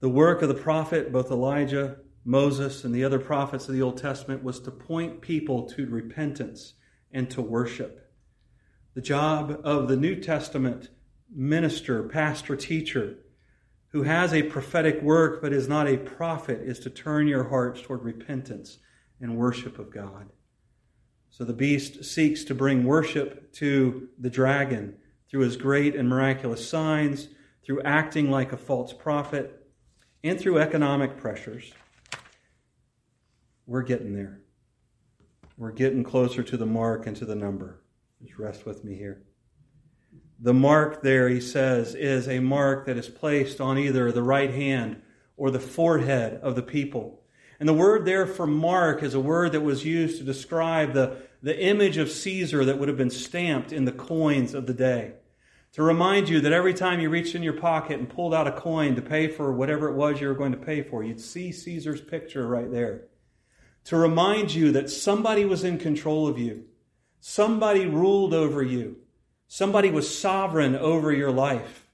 The 0.00 0.08
work 0.08 0.40
of 0.40 0.48
the 0.48 0.54
prophet, 0.54 1.12
both 1.12 1.30
Elijah, 1.30 1.98
Moses, 2.24 2.82
and 2.82 2.94
the 2.94 3.04
other 3.04 3.18
prophets 3.18 3.68
of 3.68 3.74
the 3.74 3.82
Old 3.82 3.98
Testament, 3.98 4.42
was 4.42 4.58
to 4.60 4.70
point 4.70 5.20
people 5.20 5.68
to 5.72 5.84
repentance 5.84 6.72
and 7.12 7.30
to 7.32 7.42
worship. 7.42 8.10
The 8.94 9.02
job 9.02 9.60
of 9.64 9.88
the 9.88 9.98
New 9.98 10.16
Testament 10.16 10.88
minister, 11.34 12.02
pastor, 12.02 12.56
teacher 12.56 13.18
who 13.88 14.02
has 14.04 14.32
a 14.32 14.42
prophetic 14.42 15.02
work 15.02 15.42
but 15.42 15.52
is 15.52 15.68
not 15.68 15.88
a 15.88 15.96
prophet 15.96 16.60
is 16.62 16.78
to 16.80 16.90
turn 16.90 17.26
your 17.26 17.48
hearts 17.48 17.82
toward 17.82 18.04
repentance 18.04 18.78
and 19.20 19.36
worship 19.36 19.78
of 19.78 19.92
God. 19.92 20.30
So 21.30 21.44
the 21.44 21.52
beast 21.52 22.04
seeks 22.04 22.44
to 22.44 22.54
bring 22.54 22.84
worship 22.84 23.52
to 23.54 24.08
the 24.18 24.30
dragon 24.30 24.96
through 25.28 25.40
his 25.40 25.56
great 25.56 25.94
and 25.94 26.08
miraculous 26.08 26.68
signs, 26.68 27.28
through 27.64 27.82
acting 27.82 28.30
like 28.30 28.52
a 28.52 28.56
false 28.56 28.92
prophet, 28.92 29.68
and 30.24 30.38
through 30.38 30.58
economic 30.58 31.16
pressures. 31.16 31.72
We're 33.66 33.82
getting 33.82 34.14
there. 34.14 34.40
We're 35.56 35.70
getting 35.70 36.02
closer 36.02 36.42
to 36.42 36.56
the 36.56 36.66
mark 36.66 37.06
and 37.06 37.16
to 37.16 37.24
the 37.24 37.36
number. 37.36 37.80
Just 38.22 38.38
rest 38.38 38.66
with 38.66 38.84
me 38.84 38.96
here. 38.96 39.22
The 40.42 40.54
mark 40.54 41.02
there, 41.02 41.28
he 41.28 41.40
says, 41.40 41.94
is 41.94 42.26
a 42.26 42.40
mark 42.40 42.86
that 42.86 42.96
is 42.96 43.08
placed 43.08 43.60
on 43.60 43.76
either 43.76 44.10
the 44.10 44.22
right 44.22 44.52
hand 44.52 45.02
or 45.36 45.50
the 45.50 45.60
forehead 45.60 46.40
of 46.42 46.56
the 46.56 46.62
people. 46.62 47.22
And 47.58 47.68
the 47.68 47.74
word 47.74 48.06
there 48.06 48.26
for 48.26 48.46
mark 48.46 49.02
is 49.02 49.12
a 49.12 49.20
word 49.20 49.52
that 49.52 49.60
was 49.60 49.84
used 49.84 50.16
to 50.16 50.24
describe 50.24 50.94
the, 50.94 51.18
the 51.42 51.62
image 51.62 51.98
of 51.98 52.10
Caesar 52.10 52.64
that 52.64 52.78
would 52.78 52.88
have 52.88 52.96
been 52.96 53.10
stamped 53.10 53.70
in 53.70 53.84
the 53.84 53.92
coins 53.92 54.54
of 54.54 54.66
the 54.66 54.72
day. 54.72 55.12
To 55.74 55.82
remind 55.82 56.30
you 56.30 56.40
that 56.40 56.52
every 56.52 56.72
time 56.74 57.00
you 57.00 57.10
reached 57.10 57.34
in 57.34 57.42
your 57.42 57.52
pocket 57.52 57.98
and 57.98 58.08
pulled 58.08 58.32
out 58.32 58.48
a 58.48 58.52
coin 58.52 58.96
to 58.96 59.02
pay 59.02 59.28
for 59.28 59.52
whatever 59.52 59.88
it 59.88 59.94
was 59.94 60.20
you 60.20 60.28
were 60.28 60.34
going 60.34 60.52
to 60.52 60.58
pay 60.58 60.82
for, 60.82 61.04
you'd 61.04 61.20
see 61.20 61.52
Caesar's 61.52 62.00
picture 62.00 62.46
right 62.46 62.70
there. 62.72 63.04
To 63.84 63.96
remind 63.96 64.54
you 64.54 64.72
that 64.72 64.90
somebody 64.90 65.44
was 65.44 65.62
in 65.62 65.78
control 65.78 66.26
of 66.26 66.38
you. 66.38 66.64
Somebody 67.20 67.86
ruled 67.86 68.32
over 68.32 68.62
you. 68.62 68.96
Somebody 69.52 69.90
was 69.90 70.16
sovereign 70.16 70.76
over 70.76 71.10
your 71.10 71.32
life. 71.32 71.84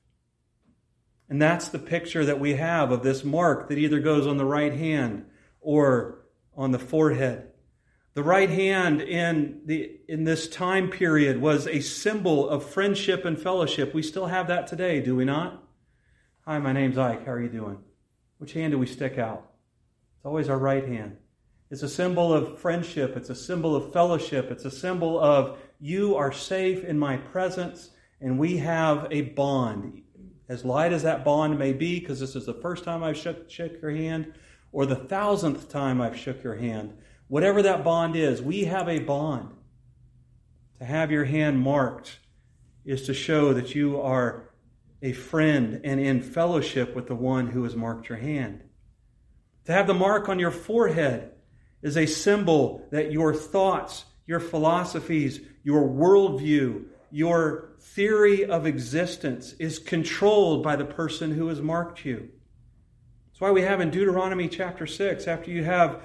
And 1.27 1.41
that's 1.41 1.71
the 1.71 1.79
picture 1.79 2.23
that 2.23 2.39
we 2.39 2.57
have 2.57 2.93
of 2.93 3.03
this 3.03 3.25
mark 3.25 3.71
that 3.71 3.79
either 3.79 3.99
goes 3.99 4.27
on 4.27 4.37
the 4.37 4.45
right 4.45 4.75
hand 4.75 5.25
or 5.63 6.27
on 6.55 6.73
the 6.73 6.79
forehead. 6.79 7.49
The 8.13 8.23
right 8.23 8.51
hand 8.51 9.01
in, 9.01 9.63
the, 9.65 9.91
in 10.07 10.25
this 10.25 10.49
time 10.49 10.91
period 10.91 11.41
was 11.41 11.67
a 11.67 11.81
symbol 11.81 12.47
of 12.47 12.63
friendship 12.63 13.25
and 13.25 13.41
fellowship. 13.41 13.95
We 13.95 14.03
still 14.03 14.27
have 14.27 14.49
that 14.49 14.67
today, 14.67 15.01
do 15.01 15.17
we 15.17 15.25
not? 15.25 15.65
Hi, 16.45 16.59
my 16.59 16.75
name's 16.75 16.99
Ike. 16.99 17.25
How 17.25 17.33
are 17.33 17.43
you 17.43 17.49
doing? 17.49 17.79
Which 18.37 18.53
hand 18.53 18.73
do 18.73 18.79
we 18.79 18.87
stick 18.87 19.17
out? 19.17 19.51
It's 20.19 20.27
always 20.27 20.51
our 20.51 20.59
right 20.59 20.87
hand. 20.87 21.17
It's 21.71 21.83
a 21.83 21.89
symbol 21.89 22.35
of 22.35 22.59
friendship. 22.59 23.17
It's 23.17 23.31
a 23.31 23.35
symbol 23.35 23.75
of 23.75 23.95
fellowship. 23.95 24.51
It's 24.51 24.67
a 24.67 24.71
symbol 24.71 25.19
of 25.19 25.57
you 25.81 26.17
are 26.17 26.33
safe 26.33 26.85
in 26.85 26.99
my 26.99 27.17
presence, 27.17 27.91
and 28.21 28.39
we 28.39 28.59
have 28.59 29.09
a 29.11 29.23
bond. 29.23 30.03
As 30.49 30.65
light 30.65 30.93
as 30.93 31.03
that 31.03 31.25
bond 31.25 31.59
may 31.59 31.73
be, 31.73 32.01
because 32.01 32.21
this 32.21 32.37
is 32.37 32.47
the 32.47 32.55
first 32.55 32.85
time 32.85 33.03
I've 33.03 33.17
shook, 33.17 33.51
shook 33.51 33.81
your 33.83 33.91
hand, 33.91 34.33
or 34.73 34.87
the 34.87 34.97
thousandth 34.97 35.69
time 35.69 36.01
I've 36.01 36.17
shook 36.17 36.43
your 36.43 36.57
hand, 36.57 36.97
whatever 37.29 37.63
that 37.63 37.85
bond 37.85 38.17
is, 38.17 38.41
we 38.41 38.65
have 38.65 38.89
a 38.89 39.01
bond. 39.01 39.51
To 40.79 40.85
have 40.85 41.11
your 41.11 41.25
hand 41.25 41.59
marked 41.61 42.19
is 42.85 43.07
to 43.07 43.15
show 43.15 43.55
that 43.55 43.75
you 43.75 44.01
are 44.01 44.51
a 45.03 45.13
friend 45.13 45.81
and 45.85 45.99
in 46.01 46.23
fellowship 46.23 46.95
with 46.95 47.07
the 47.07 47.15
one 47.15 47.49
who 47.49 47.65
has 47.65 47.75
marked 47.75 48.09
your 48.09 48.19
hand. 48.19 48.63
To 49.65 49.73
have 49.73 49.87
the 49.87 49.95
mark 49.95 50.29
on 50.29 50.39
your 50.39 50.51
forehead 50.51 51.33
is 51.83 51.97
a 51.97 52.07
symbol 52.07 52.87
that 52.91 53.13
your 53.13 53.35
thoughts, 53.35 54.05
your 54.27 54.41
philosophies, 54.41 55.41
your 55.67 55.89
worldview, 55.89 56.85
your 57.11 57.71
theory 57.81 58.45
of 58.45 58.67
existence 58.67 59.53
is 59.55 59.81
controlled 59.81 60.63
by 60.63 60.77
the 60.77 60.85
person 60.85 61.33
who 61.33 61.49
has 61.49 61.61
marked 61.61 62.05
you. 62.05 62.29
That's 63.27 63.41
why 63.41 63.51
we 63.51 63.63
have 63.63 63.81
in 63.81 63.91
Deuteronomy 63.91 64.47
chapter 64.47 64.87
6, 64.87 65.27
after 65.27 65.51
you 65.51 65.65
have, 65.65 66.03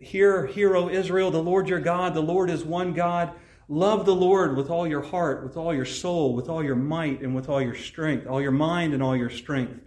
Hear, 0.00 0.46
hear, 0.46 0.74
O 0.74 0.88
Israel, 0.88 1.30
the 1.30 1.40
Lord 1.40 1.68
your 1.68 1.78
God, 1.78 2.12
the 2.12 2.22
Lord 2.22 2.50
is 2.50 2.64
one 2.64 2.92
God. 2.92 3.30
Love 3.68 4.04
the 4.04 4.14
Lord 4.16 4.56
with 4.56 4.68
all 4.68 4.84
your 4.84 5.02
heart, 5.02 5.44
with 5.44 5.56
all 5.56 5.72
your 5.72 5.84
soul, 5.84 6.34
with 6.34 6.48
all 6.48 6.64
your 6.64 6.74
might, 6.74 7.20
and 7.20 7.36
with 7.36 7.48
all 7.48 7.62
your 7.62 7.76
strength, 7.76 8.26
all 8.26 8.42
your 8.42 8.50
mind 8.50 8.94
and 8.94 9.02
all 9.02 9.16
your 9.16 9.30
strength. 9.30 9.80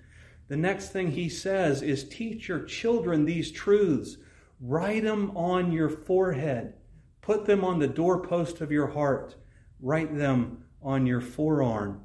the 0.48 0.56
next 0.56 0.94
thing 0.94 1.12
he 1.12 1.28
says 1.28 1.82
is 1.82 2.08
teach 2.08 2.48
your 2.48 2.64
children 2.64 3.26
these 3.26 3.52
truths. 3.52 4.16
Write 4.62 5.04
them 5.04 5.36
on 5.36 5.74
your 5.74 5.90
forehead. 5.90 6.76
Put 7.28 7.46
them 7.46 7.66
on 7.66 7.80
the 7.80 7.90
doorpost 7.90 8.62
of 8.62 8.72
your 8.72 8.88
heart. 8.88 9.36
Write 9.82 10.18
them 10.18 10.64
on 10.82 11.06
your 11.06 11.20
forearm. 11.20 12.04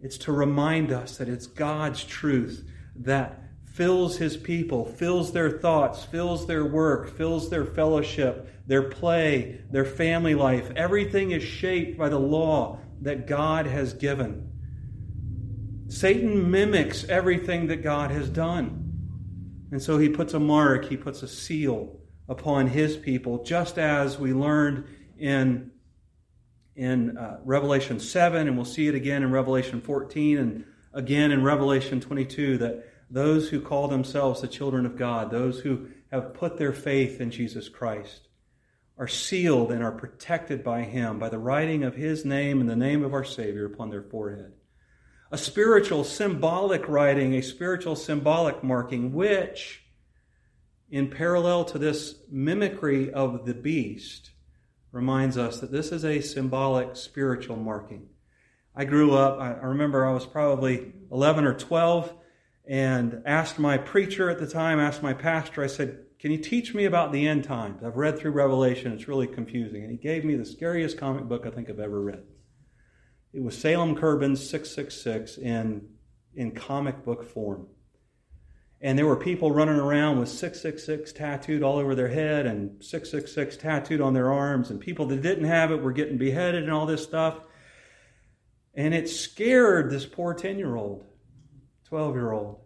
It's 0.00 0.16
to 0.16 0.32
remind 0.32 0.90
us 0.90 1.18
that 1.18 1.28
it's 1.28 1.46
God's 1.46 2.02
truth 2.02 2.66
that 2.96 3.42
fills 3.66 4.16
his 4.16 4.38
people, 4.38 4.86
fills 4.86 5.32
their 5.32 5.50
thoughts, 5.50 6.04
fills 6.04 6.46
their 6.46 6.64
work, 6.64 7.14
fills 7.14 7.50
their 7.50 7.66
fellowship, 7.66 8.48
their 8.66 8.88
play, 8.88 9.60
their 9.70 9.84
family 9.84 10.34
life. 10.34 10.70
Everything 10.76 11.32
is 11.32 11.42
shaped 11.42 11.98
by 11.98 12.08
the 12.08 12.18
law 12.18 12.78
that 13.02 13.26
God 13.26 13.66
has 13.66 13.92
given. 13.92 14.50
Satan 15.88 16.50
mimics 16.50 17.04
everything 17.10 17.66
that 17.66 17.82
God 17.82 18.10
has 18.10 18.30
done. 18.30 19.66
And 19.70 19.82
so 19.82 19.98
he 19.98 20.08
puts 20.08 20.32
a 20.32 20.40
mark, 20.40 20.86
he 20.86 20.96
puts 20.96 21.22
a 21.22 21.28
seal 21.28 22.00
upon 22.28 22.68
his 22.68 22.96
people, 22.96 23.44
just 23.44 23.78
as 23.78 24.18
we 24.18 24.32
learned 24.32 24.84
in, 25.18 25.70
in 26.74 27.16
uh, 27.16 27.40
Revelation 27.44 28.00
7, 28.00 28.48
and 28.48 28.56
we'll 28.56 28.64
see 28.64 28.88
it 28.88 28.94
again 28.94 29.22
in 29.22 29.30
Revelation 29.30 29.80
14 29.80 30.38
and 30.38 30.64
again 30.92 31.30
in 31.30 31.42
Revelation 31.42 32.00
22 32.00 32.58
that 32.58 32.88
those 33.10 33.48
who 33.48 33.60
call 33.60 33.88
themselves 33.88 34.40
the 34.40 34.48
children 34.48 34.86
of 34.86 34.96
God, 34.96 35.30
those 35.30 35.60
who 35.60 35.88
have 36.10 36.34
put 36.34 36.56
their 36.56 36.72
faith 36.72 37.20
in 37.20 37.30
Jesus 37.30 37.68
Christ, 37.68 38.28
are 38.96 39.08
sealed 39.08 39.72
and 39.72 39.82
are 39.82 39.92
protected 39.92 40.62
by 40.62 40.82
Him 40.82 41.18
by 41.18 41.28
the 41.28 41.38
writing 41.38 41.82
of 41.82 41.96
His 41.96 42.24
name 42.24 42.60
and 42.60 42.70
the 42.70 42.76
name 42.76 43.02
of 43.02 43.12
our 43.12 43.24
Savior 43.24 43.66
upon 43.66 43.90
their 43.90 44.02
forehead. 44.02 44.52
A 45.30 45.38
spiritual 45.38 46.04
symbolic 46.04 46.88
writing, 46.88 47.34
a 47.34 47.42
spiritual 47.42 47.96
symbolic 47.96 48.62
marking, 48.62 49.12
which, 49.12 49.83
in 50.90 51.08
parallel 51.08 51.64
to 51.66 51.78
this 51.78 52.16
mimicry 52.30 53.12
of 53.12 53.46
the 53.46 53.54
beast, 53.54 54.30
reminds 54.92 55.36
us 55.36 55.60
that 55.60 55.72
this 55.72 55.90
is 55.90 56.04
a 56.04 56.20
symbolic 56.20 56.96
spiritual 56.96 57.56
marking. 57.56 58.08
I 58.76 58.84
grew 58.84 59.14
up, 59.14 59.40
I 59.40 59.66
remember 59.66 60.06
I 60.06 60.12
was 60.12 60.26
probably 60.26 60.92
11 61.10 61.44
or 61.44 61.54
12 61.54 62.12
and 62.66 63.22
asked 63.26 63.58
my 63.58 63.76
preacher 63.76 64.30
at 64.30 64.38
the 64.38 64.46
time, 64.46 64.80
asked 64.80 65.02
my 65.02 65.12
pastor, 65.12 65.62
I 65.62 65.66
said, 65.66 65.98
Can 66.18 66.32
you 66.32 66.38
teach 66.38 66.74
me 66.74 66.84
about 66.84 67.12
the 67.12 67.26
end 67.26 67.44
times? 67.44 67.82
I've 67.84 67.96
read 67.96 68.18
through 68.18 68.32
Revelation, 68.32 68.92
it's 68.92 69.08
really 69.08 69.26
confusing. 69.26 69.82
And 69.82 69.90
he 69.90 69.96
gave 69.96 70.24
me 70.24 70.34
the 70.36 70.44
scariest 70.44 70.96
comic 70.96 71.24
book 71.24 71.46
I 71.46 71.50
think 71.50 71.68
I've 71.68 71.80
ever 71.80 72.00
read. 72.00 72.22
It 73.32 73.42
was 73.42 73.58
Salem 73.58 73.96
Kirban's 73.96 74.48
666 74.48 75.38
in, 75.38 75.88
in 76.34 76.52
comic 76.52 77.04
book 77.04 77.24
form. 77.24 77.66
And 78.84 78.98
there 78.98 79.06
were 79.06 79.16
people 79.16 79.50
running 79.50 79.78
around 79.78 80.18
with 80.18 80.28
666 80.28 81.14
tattooed 81.14 81.62
all 81.62 81.78
over 81.78 81.94
their 81.94 82.08
head 82.08 82.44
and 82.44 82.84
666 82.84 83.56
tattooed 83.56 84.02
on 84.02 84.12
their 84.12 84.30
arms, 84.30 84.70
and 84.70 84.78
people 84.78 85.06
that 85.06 85.22
didn't 85.22 85.46
have 85.46 85.72
it 85.72 85.80
were 85.80 85.90
getting 85.90 86.18
beheaded 86.18 86.64
and 86.64 86.70
all 86.70 86.84
this 86.84 87.02
stuff. 87.02 87.40
And 88.74 88.92
it 88.92 89.08
scared 89.08 89.90
this 89.90 90.04
poor 90.04 90.34
10 90.34 90.58
year 90.58 90.76
old. 90.76 91.06
12 91.88 92.14
year 92.14 92.32
old. 92.32 92.60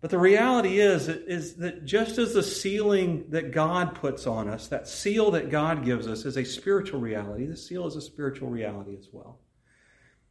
But 0.00 0.10
the 0.10 0.18
reality 0.18 0.80
is, 0.80 1.06
is 1.06 1.54
that 1.58 1.84
just 1.84 2.18
as 2.18 2.34
the 2.34 2.42
sealing 2.42 3.26
that 3.28 3.52
God 3.52 3.94
puts 3.94 4.26
on 4.26 4.48
us, 4.48 4.66
that 4.68 4.88
seal 4.88 5.30
that 5.30 5.52
God 5.52 5.84
gives 5.84 6.08
us, 6.08 6.24
is 6.24 6.36
a 6.36 6.44
spiritual 6.44 6.98
reality, 6.98 7.46
the 7.46 7.56
seal 7.56 7.86
is 7.86 7.94
a 7.94 8.00
spiritual 8.00 8.48
reality 8.48 8.96
as 8.98 9.08
well. 9.12 9.38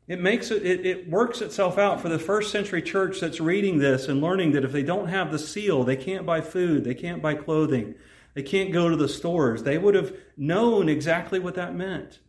It 0.08 0.20
makes 0.20 0.52
it, 0.52 0.64
it, 0.64 0.86
it 0.86 1.10
works 1.10 1.42
itself 1.42 1.80
out 1.80 2.00
for 2.00 2.10
the 2.10 2.20
first 2.20 2.52
century 2.52 2.82
church 2.82 3.20
that's 3.20 3.40
reading 3.40 3.80
this 3.80 4.08
and 4.08 4.22
learning 4.22 4.52
that 4.52 4.64
if 4.64 4.72
they 4.72 4.84
don't 4.84 5.08
have 5.08 5.32
the 5.32 5.40
seal, 5.40 5.84
they 5.84 5.96
can't 5.96 6.26
buy 6.26 6.42
food, 6.42 6.84
they 6.84 6.94
can't 6.94 7.24
buy 7.24 7.34
clothing, 7.34 7.96
they 8.36 8.44
can't 8.44 8.72
go 8.72 8.88
to 8.88 8.96
the 8.96 9.10
stores. 9.10 9.64
They 9.64 9.80
would 9.80 9.96
have 9.96 10.16
known 10.38 10.90
exactly 10.90 11.40
what 11.40 11.56
that 11.56 11.76
meant. 11.76 12.20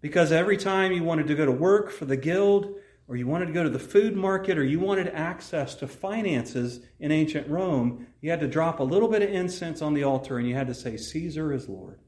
Because 0.00 0.32
every 0.32 0.56
time 0.56 0.90
you 0.90 1.04
wanted 1.04 1.28
to 1.28 1.36
go 1.36 1.46
to 1.46 1.52
work 1.52 1.92
for 1.92 2.04
the 2.04 2.16
guild, 2.16 2.74
or 3.06 3.14
you 3.14 3.28
wanted 3.28 3.46
to 3.46 3.52
go 3.52 3.62
to 3.62 3.70
the 3.70 3.78
food 3.78 4.16
market, 4.16 4.58
or 4.58 4.64
you 4.64 4.80
wanted 4.80 5.06
access 5.08 5.76
to 5.76 5.86
finances 5.86 6.80
in 6.98 7.12
ancient 7.12 7.46
Rome, 7.46 8.08
you 8.20 8.30
had 8.30 8.40
to 8.40 8.48
drop 8.48 8.80
a 8.80 8.84
little 8.84 9.08
bit 9.08 9.22
of 9.22 9.30
incense 9.30 9.82
on 9.82 9.94
the 9.94 10.02
altar 10.02 10.38
and 10.38 10.48
you 10.48 10.56
had 10.56 10.66
to 10.66 10.74
say, 10.74 10.96
Caesar 10.96 11.52
is 11.52 11.68
Lord. 11.68 12.00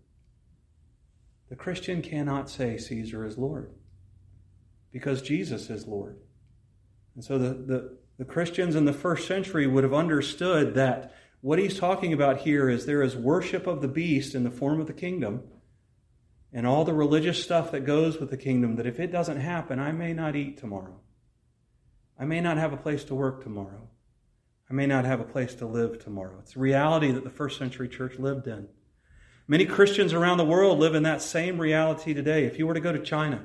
The 1.48 1.56
Christian 1.56 2.02
cannot 2.02 2.50
say 2.50 2.76
Caesar 2.76 3.24
is 3.24 3.38
Lord 3.38 3.70
because 4.94 5.22
Jesus 5.22 5.70
is 5.70 5.88
Lord. 5.88 6.16
And 7.16 7.24
so 7.24 7.36
the, 7.36 7.48
the, 7.48 7.98
the 8.16 8.24
Christians 8.24 8.76
in 8.76 8.84
the 8.84 8.92
first 8.92 9.26
century 9.26 9.66
would 9.66 9.82
have 9.82 9.92
understood 9.92 10.74
that 10.76 11.12
what 11.40 11.58
he's 11.58 11.76
talking 11.76 12.12
about 12.12 12.38
here 12.38 12.70
is 12.70 12.86
there 12.86 13.02
is 13.02 13.16
worship 13.16 13.66
of 13.66 13.82
the 13.82 13.88
beast 13.88 14.36
in 14.36 14.44
the 14.44 14.52
form 14.52 14.80
of 14.80 14.86
the 14.86 14.92
kingdom 14.92 15.42
and 16.52 16.64
all 16.64 16.84
the 16.84 16.94
religious 16.94 17.42
stuff 17.42 17.72
that 17.72 17.80
goes 17.80 18.20
with 18.20 18.30
the 18.30 18.36
kingdom 18.36 18.76
that 18.76 18.86
if 18.86 19.00
it 19.00 19.10
doesn't 19.10 19.40
happen, 19.40 19.80
I 19.80 19.90
may 19.90 20.12
not 20.12 20.36
eat 20.36 20.58
tomorrow. 20.58 21.00
I 22.16 22.24
may 22.24 22.40
not 22.40 22.56
have 22.56 22.72
a 22.72 22.76
place 22.76 23.02
to 23.04 23.16
work 23.16 23.42
tomorrow. 23.42 23.88
I 24.70 24.74
may 24.74 24.86
not 24.86 25.04
have 25.04 25.18
a 25.18 25.24
place 25.24 25.56
to 25.56 25.66
live 25.66 25.98
tomorrow. 25.98 26.38
It's 26.38 26.54
a 26.54 26.60
reality 26.60 27.10
that 27.10 27.24
the 27.24 27.30
first 27.30 27.58
century 27.58 27.88
church 27.88 28.20
lived 28.20 28.46
in. 28.46 28.68
Many 29.48 29.66
Christians 29.66 30.12
around 30.12 30.38
the 30.38 30.44
world 30.44 30.78
live 30.78 30.94
in 30.94 31.02
that 31.02 31.20
same 31.20 31.60
reality 31.60 32.14
today. 32.14 32.44
If 32.44 32.60
you 32.60 32.66
were 32.68 32.74
to 32.74 32.80
go 32.80 32.92
to 32.92 33.02
China, 33.02 33.42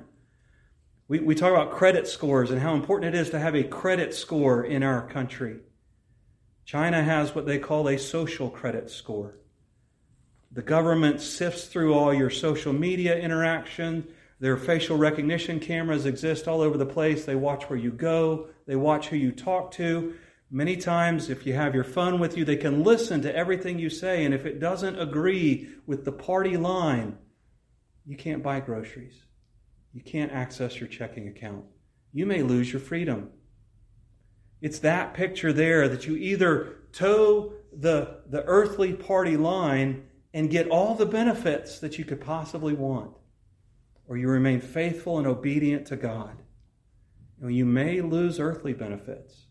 we, 1.09 1.19
we 1.19 1.35
talk 1.35 1.51
about 1.51 1.71
credit 1.71 2.07
scores 2.07 2.51
and 2.51 2.61
how 2.61 2.75
important 2.75 3.13
it 3.13 3.19
is 3.19 3.31
to 3.31 3.39
have 3.39 3.55
a 3.55 3.63
credit 3.63 4.13
score 4.13 4.63
in 4.63 4.83
our 4.83 5.05
country. 5.07 5.57
China 6.63 7.03
has 7.03 7.33
what 7.33 7.47
they 7.47 7.57
call 7.57 7.89
a 7.89 7.97
social 7.97 8.49
credit 8.49 8.91
score. 8.91 9.35
The 10.51 10.61
government 10.61 11.19
sifts 11.19 11.65
through 11.65 11.95
all 11.95 12.13
your 12.13 12.29
social 12.29 12.73
media 12.73 13.17
interaction. 13.17 14.07
Their 14.39 14.55
facial 14.55 14.97
recognition 14.97 15.59
cameras 15.59 16.05
exist 16.05 16.47
all 16.47 16.61
over 16.61 16.77
the 16.77 16.85
place. 16.85 17.25
They 17.25 17.35
watch 17.35 17.69
where 17.69 17.79
you 17.79 17.91
go, 17.91 18.47
they 18.67 18.75
watch 18.75 19.07
who 19.07 19.17
you 19.17 19.31
talk 19.31 19.71
to. 19.71 20.13
Many 20.51 20.77
times, 20.77 21.29
if 21.29 21.45
you 21.45 21.53
have 21.53 21.75
your 21.75 21.83
phone 21.83 22.19
with 22.19 22.37
you, 22.37 22.45
they 22.45 22.55
can 22.55 22.83
listen 22.83 23.21
to 23.23 23.35
everything 23.35 23.77
you 23.77 23.89
say. 23.89 24.25
And 24.25 24.33
if 24.33 24.45
it 24.45 24.59
doesn't 24.59 24.99
agree 24.99 25.69
with 25.85 26.05
the 26.05 26.11
party 26.11 26.57
line, 26.57 27.17
you 28.05 28.15
can't 28.15 28.41
buy 28.41 28.59
groceries. 28.59 29.23
You 29.93 30.01
can't 30.01 30.31
access 30.31 30.79
your 30.79 30.87
checking 30.87 31.27
account. 31.27 31.65
You 32.13 32.25
may 32.25 32.43
lose 32.43 32.71
your 32.71 32.79
freedom. 32.79 33.29
It's 34.61 34.79
that 34.79 35.13
picture 35.13 35.53
there 35.53 35.87
that 35.87 36.05
you 36.05 36.15
either 36.15 36.75
toe 36.91 37.53
the, 37.71 38.21
the 38.27 38.43
earthly 38.43 38.93
party 38.93 39.37
line 39.37 40.05
and 40.33 40.49
get 40.49 40.67
all 40.69 40.95
the 40.95 41.05
benefits 41.05 41.79
that 41.79 41.97
you 41.97 42.05
could 42.05 42.21
possibly 42.21 42.73
want, 42.73 43.11
or 44.07 44.17
you 44.17 44.27
remain 44.27 44.61
faithful 44.61 45.17
and 45.17 45.27
obedient 45.27 45.87
to 45.87 45.95
God. 45.95 46.41
And 47.41 47.55
you 47.55 47.65
may 47.65 48.01
lose 48.01 48.39
earthly 48.39 48.73
benefits, 48.73 49.47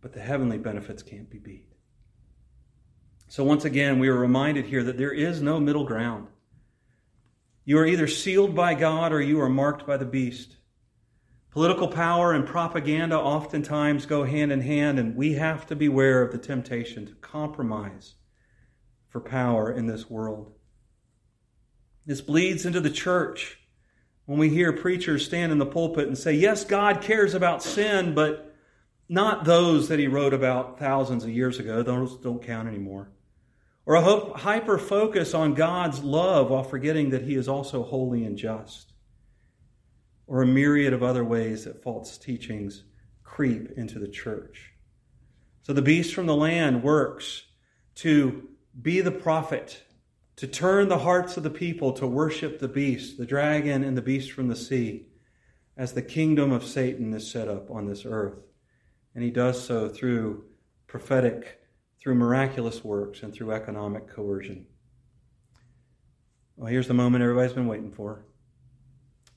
but 0.00 0.12
the 0.12 0.20
heavenly 0.20 0.58
benefits 0.58 1.02
can't 1.02 1.30
be 1.30 1.38
beat. 1.38 1.74
So, 3.28 3.44
once 3.44 3.64
again, 3.64 3.98
we 3.98 4.08
are 4.08 4.18
reminded 4.18 4.66
here 4.66 4.82
that 4.84 4.98
there 4.98 5.12
is 5.12 5.40
no 5.40 5.58
middle 5.58 5.84
ground. 5.84 6.28
You 7.64 7.78
are 7.78 7.86
either 7.86 8.06
sealed 8.06 8.54
by 8.54 8.74
God 8.74 9.12
or 9.12 9.20
you 9.20 9.40
are 9.40 9.48
marked 9.48 9.86
by 9.86 9.96
the 9.96 10.04
beast. 10.04 10.56
Political 11.50 11.88
power 11.88 12.32
and 12.32 12.46
propaganda 12.46 13.16
oftentimes 13.18 14.06
go 14.06 14.24
hand 14.24 14.50
in 14.50 14.60
hand, 14.60 14.98
and 14.98 15.14
we 15.14 15.34
have 15.34 15.66
to 15.68 15.76
beware 15.76 16.20
of 16.20 16.32
the 16.32 16.38
temptation 16.38 17.06
to 17.06 17.14
compromise 17.14 18.14
for 19.08 19.20
power 19.20 19.70
in 19.70 19.86
this 19.86 20.10
world. 20.10 20.52
This 22.04 22.20
bleeds 22.20 22.66
into 22.66 22.80
the 22.80 22.90
church 22.90 23.58
when 24.26 24.38
we 24.38 24.48
hear 24.48 24.72
preachers 24.72 25.24
stand 25.24 25.52
in 25.52 25.58
the 25.58 25.64
pulpit 25.64 26.08
and 26.08 26.18
say, 26.18 26.32
Yes, 26.32 26.64
God 26.64 27.00
cares 27.00 27.34
about 27.34 27.62
sin, 27.62 28.14
but 28.14 28.54
not 29.08 29.44
those 29.44 29.88
that 29.88 29.98
he 29.98 30.08
wrote 30.08 30.34
about 30.34 30.78
thousands 30.78 31.24
of 31.24 31.30
years 31.30 31.58
ago. 31.58 31.82
Those 31.82 32.16
don't 32.16 32.42
count 32.42 32.68
anymore. 32.68 33.10
Or 33.86 33.96
a 33.96 34.38
hyper 34.38 34.78
focus 34.78 35.34
on 35.34 35.54
God's 35.54 36.02
love 36.02 36.50
while 36.50 36.62
forgetting 36.62 37.10
that 37.10 37.22
he 37.22 37.34
is 37.34 37.48
also 37.48 37.82
holy 37.82 38.24
and 38.24 38.36
just. 38.36 38.92
Or 40.26 40.42
a 40.42 40.46
myriad 40.46 40.94
of 40.94 41.02
other 41.02 41.24
ways 41.24 41.64
that 41.64 41.82
false 41.82 42.16
teachings 42.16 42.84
creep 43.22 43.72
into 43.76 43.98
the 43.98 44.08
church. 44.08 44.72
So 45.62 45.72
the 45.72 45.82
beast 45.82 46.14
from 46.14 46.26
the 46.26 46.36
land 46.36 46.82
works 46.82 47.42
to 47.96 48.48
be 48.80 49.00
the 49.00 49.10
prophet, 49.10 49.82
to 50.36 50.46
turn 50.46 50.88
the 50.88 50.98
hearts 50.98 51.36
of 51.36 51.42
the 51.42 51.50
people 51.50 51.92
to 51.92 52.06
worship 52.06 52.58
the 52.58 52.68
beast, 52.68 53.18
the 53.18 53.26
dragon, 53.26 53.84
and 53.84 53.96
the 53.96 54.02
beast 54.02 54.32
from 54.32 54.48
the 54.48 54.56
sea, 54.56 55.06
as 55.76 55.92
the 55.92 56.02
kingdom 56.02 56.52
of 56.52 56.64
Satan 56.64 57.12
is 57.12 57.30
set 57.30 57.48
up 57.48 57.70
on 57.70 57.86
this 57.86 58.04
earth. 58.06 58.38
And 59.14 59.22
he 59.22 59.30
does 59.30 59.62
so 59.62 59.88
through 59.88 60.44
prophetic, 60.86 61.60
through 62.04 62.14
miraculous 62.14 62.84
works, 62.84 63.22
and 63.22 63.32
through 63.32 63.50
economic 63.50 64.06
coercion. 64.06 64.66
Well, 66.54 66.70
here's 66.70 66.86
the 66.86 66.92
moment 66.92 67.24
everybody's 67.24 67.54
been 67.54 67.66
waiting 67.66 67.92
for. 67.92 68.26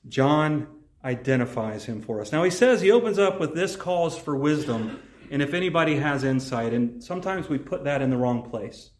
John 0.06 0.66
identifies 1.02 1.86
him 1.86 2.02
for 2.02 2.20
us. 2.20 2.30
Now, 2.30 2.42
he 2.42 2.50
says 2.50 2.82
he 2.82 2.90
opens 2.90 3.18
up 3.18 3.40
with 3.40 3.54
this 3.54 3.74
calls 3.74 4.18
for 4.18 4.36
wisdom 4.36 5.00
and 5.30 5.40
if 5.40 5.54
anybody 5.54 5.96
has 5.96 6.24
insight. 6.24 6.74
And 6.74 7.02
sometimes 7.02 7.48
we 7.48 7.56
put 7.56 7.84
that 7.84 8.02
in 8.02 8.10
the 8.10 8.18
wrong 8.18 8.48
place. 8.50 8.90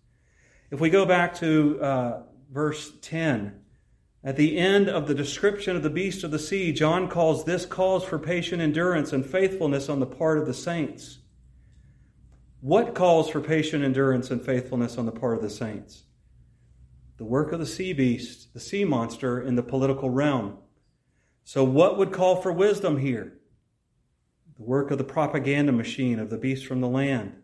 If 0.70 0.80
we 0.80 0.88
go 0.88 1.04
back 1.04 1.34
to 1.36 1.78
uh, 1.82 2.22
verse 2.50 2.90
10, 3.02 3.60
at 4.24 4.36
the 4.36 4.56
end 4.56 4.88
of 4.88 5.06
the 5.06 5.14
description 5.14 5.76
of 5.76 5.82
the 5.82 5.90
beast 5.90 6.24
of 6.24 6.30
the 6.30 6.38
sea, 6.38 6.72
John 6.72 7.08
calls 7.08 7.44
this 7.44 7.66
calls 7.66 8.02
for 8.02 8.18
patient 8.18 8.62
endurance 8.62 9.12
and 9.12 9.26
faithfulness 9.26 9.90
on 9.90 10.00
the 10.00 10.06
part 10.06 10.38
of 10.38 10.46
the 10.46 10.54
saints. 10.54 11.17
What 12.60 12.94
calls 12.94 13.30
for 13.30 13.40
patient 13.40 13.84
endurance 13.84 14.30
and 14.30 14.44
faithfulness 14.44 14.98
on 14.98 15.06
the 15.06 15.12
part 15.12 15.36
of 15.36 15.42
the 15.42 15.50
saints? 15.50 16.04
The 17.16 17.24
work 17.24 17.52
of 17.52 17.60
the 17.60 17.66
sea 17.66 17.92
beast, 17.92 18.52
the 18.52 18.60
sea 18.60 18.84
monster 18.84 19.40
in 19.40 19.54
the 19.54 19.62
political 19.62 20.10
realm. 20.10 20.58
So, 21.44 21.62
what 21.64 21.96
would 21.96 22.12
call 22.12 22.36
for 22.36 22.52
wisdom 22.52 22.98
here? 22.98 23.38
The 24.56 24.64
work 24.64 24.90
of 24.90 24.98
the 24.98 25.04
propaganda 25.04 25.72
machine 25.72 26.18
of 26.18 26.30
the 26.30 26.36
beast 26.36 26.66
from 26.66 26.80
the 26.80 26.88
land. 26.88 27.34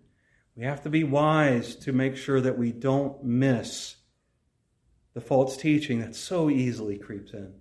We 0.56 0.64
have 0.64 0.82
to 0.82 0.90
be 0.90 1.04
wise 1.04 1.74
to 1.76 1.92
make 1.92 2.16
sure 2.16 2.40
that 2.40 2.58
we 2.58 2.72
don't 2.72 3.22
miss 3.24 3.96
the 5.14 5.20
false 5.20 5.56
teaching 5.56 6.00
that 6.00 6.16
so 6.16 6.50
easily 6.50 6.98
creeps 6.98 7.32
in, 7.32 7.54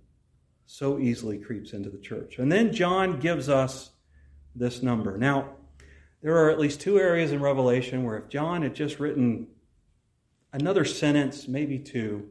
so 0.66 0.98
easily 0.98 1.38
creeps 1.38 1.72
into 1.72 1.88
the 1.88 1.98
church. 1.98 2.38
And 2.38 2.50
then 2.50 2.72
John 2.72 3.20
gives 3.20 3.48
us 3.48 3.90
this 4.54 4.82
number. 4.82 5.16
Now, 5.16 5.54
there 6.24 6.38
are 6.38 6.48
at 6.48 6.58
least 6.58 6.80
two 6.80 6.98
areas 6.98 7.32
in 7.32 7.42
Revelation 7.42 8.02
where 8.02 8.16
if 8.16 8.30
John 8.30 8.62
had 8.62 8.74
just 8.74 8.98
written 8.98 9.46
another 10.54 10.82
sentence, 10.86 11.46
maybe 11.46 11.78
two, 11.78 12.30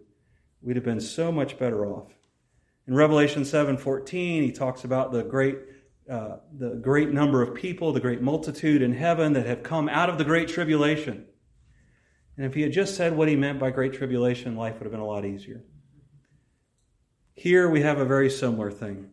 we'd 0.64 0.76
have 0.76 0.84
been 0.84 1.00
so 1.00 1.32
much 1.32 1.60
better 1.60 1.86
off. 1.86 2.12
In 2.88 2.96
Revelation 2.96 3.44
7:14, 3.44 4.42
he 4.42 4.52
talks 4.52 4.84
about 4.84 5.12
the 5.12 5.22
great 5.24 5.60
uh, 6.10 6.38
the 6.58 6.72
great 6.72 7.14
number 7.14 7.44
of 7.44 7.54
people, 7.54 7.94
the 7.94 8.00
great 8.00 8.20
multitude 8.20 8.82
in 8.82 8.94
heaven 8.94 9.34
that 9.34 9.46
have 9.46 9.62
come 9.62 9.88
out 9.88 10.10
of 10.10 10.18
the 10.18 10.26
great 10.26 10.48
tribulation. 10.48 11.26
And 12.36 12.48
if 12.48 12.56
he 12.56 12.64
had 12.64 12.74
just 12.74 12.96
said 12.96 13.16
what 13.16 13.28
he 13.28 13.36
meant 13.36 13.60
by 13.60 13.70
great 13.70 13.94
tribulation, 13.94 14.56
life 14.56 14.80
would 14.80 14.86
have 14.86 14.92
been 14.92 15.02
a 15.02 15.06
lot 15.06 15.24
easier. 15.24 15.64
Here 17.36 17.70
we 17.70 17.82
have 17.82 18.00
a 18.00 18.06
very 18.06 18.32
similar 18.32 18.72
thing. 18.72 19.12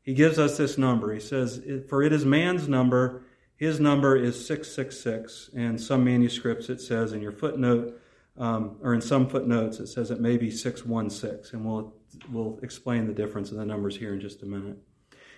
He 0.00 0.14
gives 0.14 0.38
us 0.38 0.56
this 0.56 0.78
number. 0.78 1.12
He 1.12 1.20
says, 1.20 1.60
For 1.88 2.04
it 2.04 2.12
is 2.12 2.24
man's 2.24 2.68
number, 2.68 3.24
his 3.62 3.78
number 3.78 4.16
is 4.16 4.44
666. 4.44 5.50
And 5.54 5.80
some 5.80 6.02
manuscripts 6.02 6.68
it 6.68 6.80
says 6.80 7.12
in 7.12 7.22
your 7.22 7.30
footnote, 7.30 7.96
um, 8.36 8.76
or 8.82 8.92
in 8.92 9.00
some 9.00 9.28
footnotes, 9.28 9.78
it 9.78 9.86
says 9.86 10.10
it 10.10 10.20
may 10.20 10.36
be 10.36 10.50
616. 10.50 11.56
And 11.56 11.64
we'll, 11.64 11.94
we'll 12.32 12.58
explain 12.64 13.06
the 13.06 13.12
difference 13.12 13.52
in 13.52 13.56
the 13.56 13.64
numbers 13.64 13.96
here 13.96 14.14
in 14.14 14.20
just 14.20 14.42
a 14.42 14.46
minute. 14.46 14.78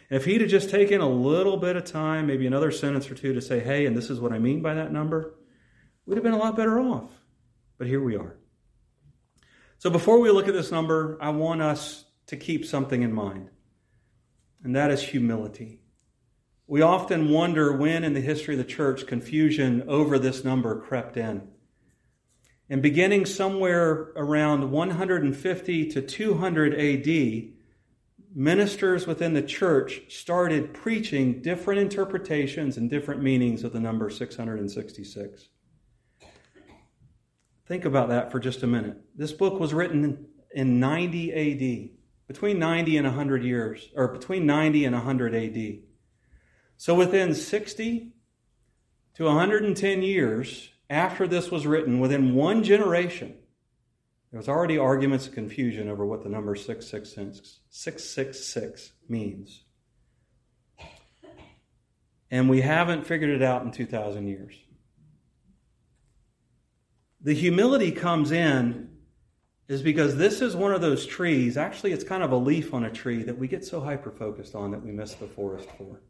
If 0.08 0.24
he'd 0.24 0.40
have 0.40 0.48
just 0.48 0.70
taken 0.70 1.02
a 1.02 1.08
little 1.08 1.58
bit 1.58 1.76
of 1.76 1.84
time, 1.84 2.26
maybe 2.26 2.46
another 2.46 2.70
sentence 2.70 3.10
or 3.10 3.14
two 3.14 3.34
to 3.34 3.42
say, 3.42 3.60
hey, 3.60 3.84
and 3.84 3.94
this 3.94 4.08
is 4.08 4.20
what 4.20 4.32
I 4.32 4.38
mean 4.38 4.62
by 4.62 4.72
that 4.72 4.90
number, 4.90 5.34
we'd 6.06 6.14
have 6.14 6.24
been 6.24 6.32
a 6.32 6.38
lot 6.38 6.56
better 6.56 6.80
off. 6.80 7.10
But 7.76 7.88
here 7.88 8.02
we 8.02 8.16
are. 8.16 8.38
So 9.76 9.90
before 9.90 10.18
we 10.18 10.30
look 10.30 10.48
at 10.48 10.54
this 10.54 10.70
number, 10.72 11.18
I 11.20 11.28
want 11.28 11.60
us 11.60 12.06
to 12.28 12.38
keep 12.38 12.64
something 12.64 13.02
in 13.02 13.12
mind, 13.12 13.50
and 14.62 14.74
that 14.76 14.90
is 14.90 15.02
humility. 15.02 15.83
We 16.66 16.80
often 16.80 17.28
wonder 17.28 17.76
when 17.76 18.04
in 18.04 18.14
the 18.14 18.20
history 18.20 18.54
of 18.54 18.58
the 18.58 18.72
church 18.72 19.06
confusion 19.06 19.84
over 19.86 20.18
this 20.18 20.44
number 20.44 20.80
crept 20.80 21.16
in. 21.16 21.48
And 22.70 22.80
beginning 22.80 23.26
somewhere 23.26 24.12
around 24.16 24.70
150 24.70 25.90
to 25.90 26.00
200 26.00 26.74
AD, 26.74 27.52
ministers 28.34 29.06
within 29.06 29.34
the 29.34 29.42
church 29.42 30.02
started 30.08 30.72
preaching 30.72 31.42
different 31.42 31.80
interpretations 31.80 32.78
and 32.78 32.88
different 32.88 33.22
meanings 33.22 33.62
of 33.62 33.72
the 33.72 33.80
number 33.80 34.08
666. 34.08 35.48
Think 37.66 37.84
about 37.84 38.08
that 38.08 38.32
for 38.32 38.40
just 38.40 38.62
a 38.62 38.66
minute. 38.66 38.96
This 39.14 39.32
book 39.32 39.60
was 39.60 39.74
written 39.74 40.26
in 40.52 40.80
90 40.80 41.32
AD, 41.32 41.90
between 42.26 42.58
90 42.58 42.96
and 42.96 43.06
100 43.06 43.44
years, 43.44 43.90
or 43.94 44.08
between 44.08 44.46
90 44.46 44.86
and 44.86 44.94
100 44.94 45.34
AD. 45.34 45.78
So 46.76 46.94
within 46.94 47.34
60 47.34 48.12
to 49.14 49.24
110 49.24 50.02
years 50.02 50.70
after 50.90 51.26
this 51.26 51.50
was 51.50 51.66
written, 51.66 52.00
within 52.00 52.34
one 52.34 52.62
generation, 52.62 53.34
there 54.30 54.38
was 54.38 54.48
already 54.48 54.78
arguments 54.78 55.26
and 55.26 55.34
confusion 55.34 55.88
over 55.88 56.04
what 56.04 56.24
the 56.24 56.28
number 56.28 56.56
666, 56.56 57.60
666 57.70 58.92
means. 59.08 59.64
And 62.30 62.50
we 62.50 62.60
haven't 62.60 63.06
figured 63.06 63.30
it 63.30 63.42
out 63.42 63.62
in 63.62 63.70
2,000 63.70 64.26
years. 64.26 64.54
The 67.20 67.34
humility 67.34 67.92
comes 67.92 68.32
in 68.32 68.90
is 69.68 69.82
because 69.82 70.16
this 70.16 70.42
is 70.42 70.54
one 70.54 70.72
of 70.72 70.80
those 70.80 71.06
trees. 71.06 71.56
Actually, 71.56 71.92
it's 71.92 72.04
kind 72.04 72.22
of 72.22 72.32
a 72.32 72.36
leaf 72.36 72.74
on 72.74 72.84
a 72.84 72.90
tree 72.90 73.22
that 73.22 73.38
we 73.38 73.48
get 73.48 73.64
so 73.64 73.80
hyper 73.80 74.10
focused 74.10 74.54
on 74.54 74.72
that 74.72 74.84
we 74.84 74.90
miss 74.90 75.14
the 75.14 75.26
forest 75.26 75.68
for 75.78 76.02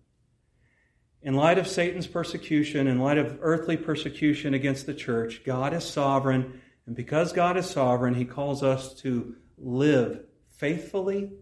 in 1.24 1.34
light 1.34 1.56
of 1.56 1.66
Satan's 1.66 2.06
persecution, 2.06 2.86
in 2.86 2.98
light 2.98 3.16
of 3.16 3.38
earthly 3.40 3.78
persecution 3.78 4.52
against 4.52 4.84
the 4.84 4.92
church, 4.92 5.42
God 5.44 5.72
is 5.72 5.82
sovereign. 5.82 6.60
And 6.86 6.94
because 6.94 7.32
God 7.32 7.56
is 7.56 7.68
sovereign, 7.68 8.14
he 8.14 8.26
calls 8.26 8.62
us 8.62 8.92
to 9.00 9.34
live 9.56 10.20
faithfully 10.50 11.32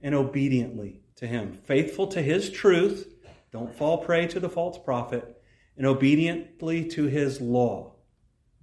and 0.00 0.14
obediently 0.14 1.02
to 1.16 1.26
him. 1.26 1.52
Faithful 1.52 2.06
to 2.08 2.22
his 2.22 2.50
truth, 2.50 3.12
don't 3.50 3.74
fall 3.74 3.98
prey 3.98 4.28
to 4.28 4.38
the 4.38 4.48
false 4.48 4.78
prophet, 4.78 5.42
and 5.76 5.86
obediently 5.86 6.88
to 6.90 7.06
his 7.06 7.40
law. 7.40 7.94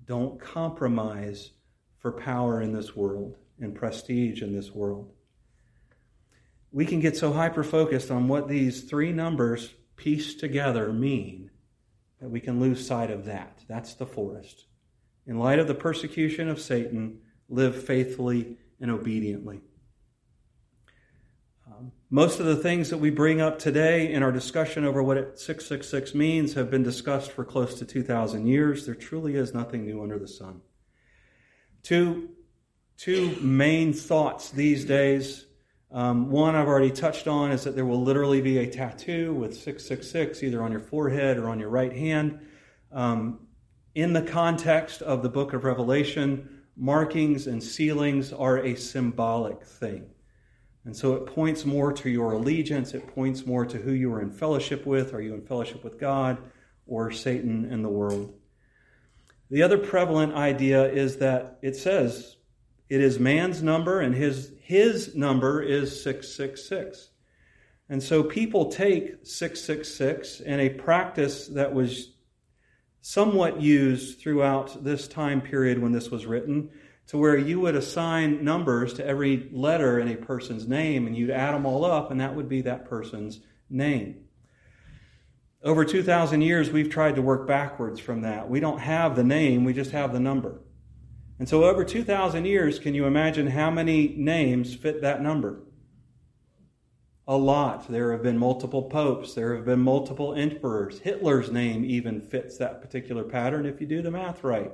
Don't 0.06 0.40
compromise 0.40 1.52
for 1.98 2.14
power 2.14 2.62
in 2.62 2.72
this 2.72 2.96
world 2.96 3.36
and 3.60 3.76
prestige 3.76 4.42
in 4.42 4.54
this 4.54 4.72
world. 4.72 5.12
We 6.72 6.86
can 6.86 7.02
get 7.02 7.18
so 7.18 7.34
hyper 7.34 7.64
focused 7.64 8.10
on 8.12 8.30
what 8.30 8.48
these 8.48 8.84
three 8.84 9.12
numbers 9.12 9.74
pieced 10.00 10.40
together 10.40 10.94
mean 10.94 11.52
that 12.22 12.30
we 12.30 12.40
can 12.40 12.60
lose 12.60 12.88
sight 12.88 13.12
of 13.12 13.26
that. 13.26 13.60
That's 13.68 13.94
the 13.94 14.06
forest. 14.06 14.66
In 15.28 15.38
light 15.38 15.60
of 15.60 15.68
the 15.68 15.76
persecution 15.76 16.48
of 16.48 16.60
Satan, 16.60 17.20
live 17.50 17.84
faithfully 17.84 18.58
and 18.80 18.90
obediently. 18.90 19.60
Um, 21.68 21.92
most 22.10 22.40
of 22.40 22.46
the 22.46 22.56
things 22.56 22.90
that 22.90 22.98
we 22.98 23.10
bring 23.10 23.42
up 23.42 23.60
today 23.60 24.12
in 24.12 24.24
our 24.24 24.32
discussion 24.32 24.86
over 24.86 25.04
what 25.04 25.38
666 25.38 26.16
means 26.16 26.54
have 26.54 26.72
been 26.72 26.82
discussed 26.82 27.32
for 27.32 27.44
close 27.44 27.78
to 27.80 27.86
2,000 27.86 28.48
years. 28.48 28.86
There 28.86 28.96
truly 28.96 29.36
is 29.36 29.54
nothing 29.54 29.86
new 29.86 30.02
under 30.02 30.18
the 30.18 30.30
sun. 30.30 30.62
Two, 31.84 32.30
two 32.98 33.36
main 33.42 33.92
thoughts 33.92 34.50
these 34.50 34.86
days 34.86 35.46
um, 35.92 36.30
one 36.30 36.56
I've 36.56 36.68
already 36.68 36.92
touched 36.92 37.28
on 37.28 37.52
is 37.52 37.64
that 37.64 37.76
there 37.76 37.86
will 37.86 38.04
literally 38.04 38.42
be 38.42 38.60
a 38.60 38.70
tattoo 38.70 39.34
with 39.34 39.56
666 39.56 40.44
either 40.44 40.62
on 40.62 40.72
your 40.72 40.82
forehead 40.82 41.38
or 41.38 41.50
on 41.50 41.60
your 41.60 41.70
right 41.70 41.92
hand. 41.92 42.40
Um, 42.92 43.48
in 43.96 44.14
the 44.14 44.22
context 44.22 45.02
of 45.02 45.24
the 45.24 45.30
book 45.30 45.54
of 45.54 45.64
Revelation, 45.64 46.62
markings 46.78 47.48
and 47.48 47.62
sealings 47.62 48.32
are 48.32 48.60
a 48.60 48.76
symbolic 48.76 49.64
thing. 49.64 50.10
And 50.86 50.96
so 50.96 51.16
it 51.16 51.26
points 51.26 51.66
more 51.66 51.92
to 51.94 52.10
your 52.10 52.34
allegiance, 52.34 52.94
it 52.94 53.08
points 53.08 53.46
more 53.46 53.66
to 53.66 53.78
who 53.78 53.92
you 53.92 54.14
are 54.14 54.22
in 54.22 54.32
fellowship 54.32 54.86
with. 54.86 55.14
Are 55.14 55.22
you 55.22 55.34
in 55.34 55.42
fellowship 55.42 55.84
with 55.84 56.00
God 56.00 56.38
or 56.88 57.12
Satan 57.12 57.68
and 57.72 57.84
the 57.84 57.90
world? 57.90 58.34
The 59.50 59.64
other 59.64 59.78
prevalent 59.78 60.34
idea 60.36 60.90
is 60.92 61.18
that 61.18 61.58
it 61.62 61.76
says 61.76 62.38
it 62.90 63.02
is 63.02 63.20
man's 63.20 63.62
number, 63.62 64.02
and 64.02 64.16
his, 64.16 64.52
his 64.62 65.16
number 65.16 65.62
is 65.62 66.02
666. 66.04 67.10
And 67.90 68.02
so 68.04 68.24
people 68.24 68.72
take 68.72 69.26
666 69.26 70.42
and 70.42 70.62
a 70.62 70.70
practice 70.70 71.48
that 71.48 71.74
was 71.74 72.12
somewhat 73.02 73.62
used 73.62 74.20
throughout 74.20 74.84
this 74.84 75.08
time 75.08 75.42
period 75.42 75.80
when 75.80 75.92
this 75.92 76.12
was 76.12 76.26
written 76.26 76.70
to 77.08 77.18
where 77.18 77.38
you 77.38 77.60
would 77.60 77.76
assign 77.76 78.44
numbers 78.44 78.94
to 78.94 79.06
every 79.06 79.50
letter 79.52 80.00
in 80.00 80.08
a 80.08 80.16
person's 80.16 80.68
name 80.68 81.08
and 81.08 81.18
you'd 81.18 81.32
add 81.32 81.56
them 81.56 81.66
all 81.66 81.84
up 81.84 82.12
and 82.12 82.22
that 82.22 82.36
would 82.36 82.48
be 82.48 82.62
that 82.62 82.86
person's 82.86 83.40
name. 83.70 84.26
Over 85.64 85.84
2,000 85.84 86.42
years, 86.42 86.70
we've 86.70 86.90
tried 86.90 87.16
to 87.16 87.22
work 87.22 87.48
backwards 87.48 88.00
from 88.00 88.22
that. 88.22 88.48
We 88.48 88.60
don't 88.60 88.80
have 88.80 89.16
the 89.16 89.24
name, 89.24 89.64
we 89.66 89.74
just 89.74 89.92
have 89.92 90.14
the 90.14 90.20
number. 90.20 90.62
And 91.40 91.48
so, 91.48 91.64
over 91.64 91.86
2,000 91.86 92.44
years, 92.44 92.80
can 92.80 92.94
you 92.94 93.06
imagine 93.06 93.48
how 93.48 93.72
many 93.72 94.10
names 94.10 94.76
fit 94.76 95.02
that 95.02 95.22
number? 95.22 95.62
A 97.26 97.38
lot. 97.38 97.90
There 97.90 98.12
have 98.12 98.22
been 98.22 98.38
multiple 98.38 98.84
popes, 98.84 99.36
there 99.36 99.56
have 99.56 99.64
been 99.64 99.80
multiple 99.80 100.34
emperors. 100.34 101.00
Hitler's 101.00 101.50
name 101.50 101.86
even 101.86 102.20
fits 102.20 102.58
that 102.58 102.82
particular 102.82 103.24
pattern 103.24 103.66
if 103.66 103.80
you 103.80 103.88
do 103.88 104.02
the 104.02 104.12
math 104.12 104.44
right. 104.44 104.72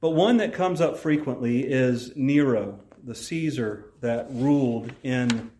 But 0.00 0.10
one 0.10 0.38
that 0.38 0.54
comes 0.54 0.80
up 0.80 0.96
frequently 0.96 1.64
is 1.64 2.16
Nero, 2.16 2.80
the 3.04 3.14
Caesar 3.14 3.92
that 4.00 4.28
ruled 4.30 4.92
in 5.02 5.50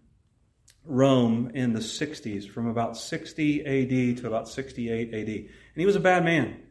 Rome 0.84 1.50
in 1.52 1.74
the 1.74 1.80
60s, 1.80 2.48
from 2.48 2.68
about 2.68 2.96
60 2.96 3.60
AD 3.60 4.18
to 4.18 4.26
about 4.26 4.48
68 4.48 5.08
AD. 5.12 5.28
And 5.28 5.48
he 5.74 5.84
was 5.84 5.96
a 5.96 6.00
bad 6.00 6.24
man. 6.24 6.62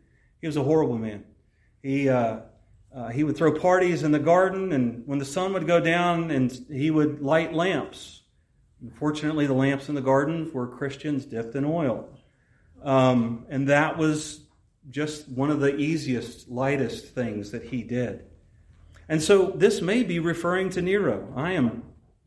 He 0.41 0.47
was 0.47 0.57
a 0.57 0.63
horrible 0.63 0.97
man. 0.97 1.25
He, 1.83 2.09
uh, 2.09 2.39
uh, 2.95 3.09
he 3.09 3.23
would 3.23 3.35
throw 3.35 3.51
parties 3.51 4.03
in 4.03 4.11
the 4.11 4.19
garden, 4.19 4.71
and 4.71 5.03
when 5.05 5.19
the 5.19 5.25
sun 5.25 5.51
would 5.53 5.67
go 5.67 5.81
down, 5.81 6.31
and 6.31 6.51
he 6.71 6.89
would 6.89 7.21
light 7.21 7.53
lamps. 7.53 8.21
Unfortunately, 8.81 9.47
the 9.47 9.53
lamps 9.53 9.89
in 9.89 9.95
the 9.95 10.01
garden 10.01 10.49
were 10.53 10.67
Christians 10.67 11.25
dipped 11.25 11.55
in 11.55 11.65
oil. 11.65 12.07
Um, 12.83 13.45
and 13.49 13.67
that 13.67 13.97
was 13.97 14.41
just 14.89 15.27
one 15.27 15.49
of 15.49 15.59
the 15.59 15.75
easiest, 15.75 16.47
lightest 16.47 17.07
things 17.07 17.51
that 17.51 17.63
he 17.63 17.83
did. 17.83 18.25
And 19.09 19.21
so 19.21 19.51
this 19.51 19.81
may 19.81 20.03
be 20.03 20.19
referring 20.19 20.69
to 20.71 20.81
Nero. 20.81 21.33
I 21.35 21.53
am 21.53 21.83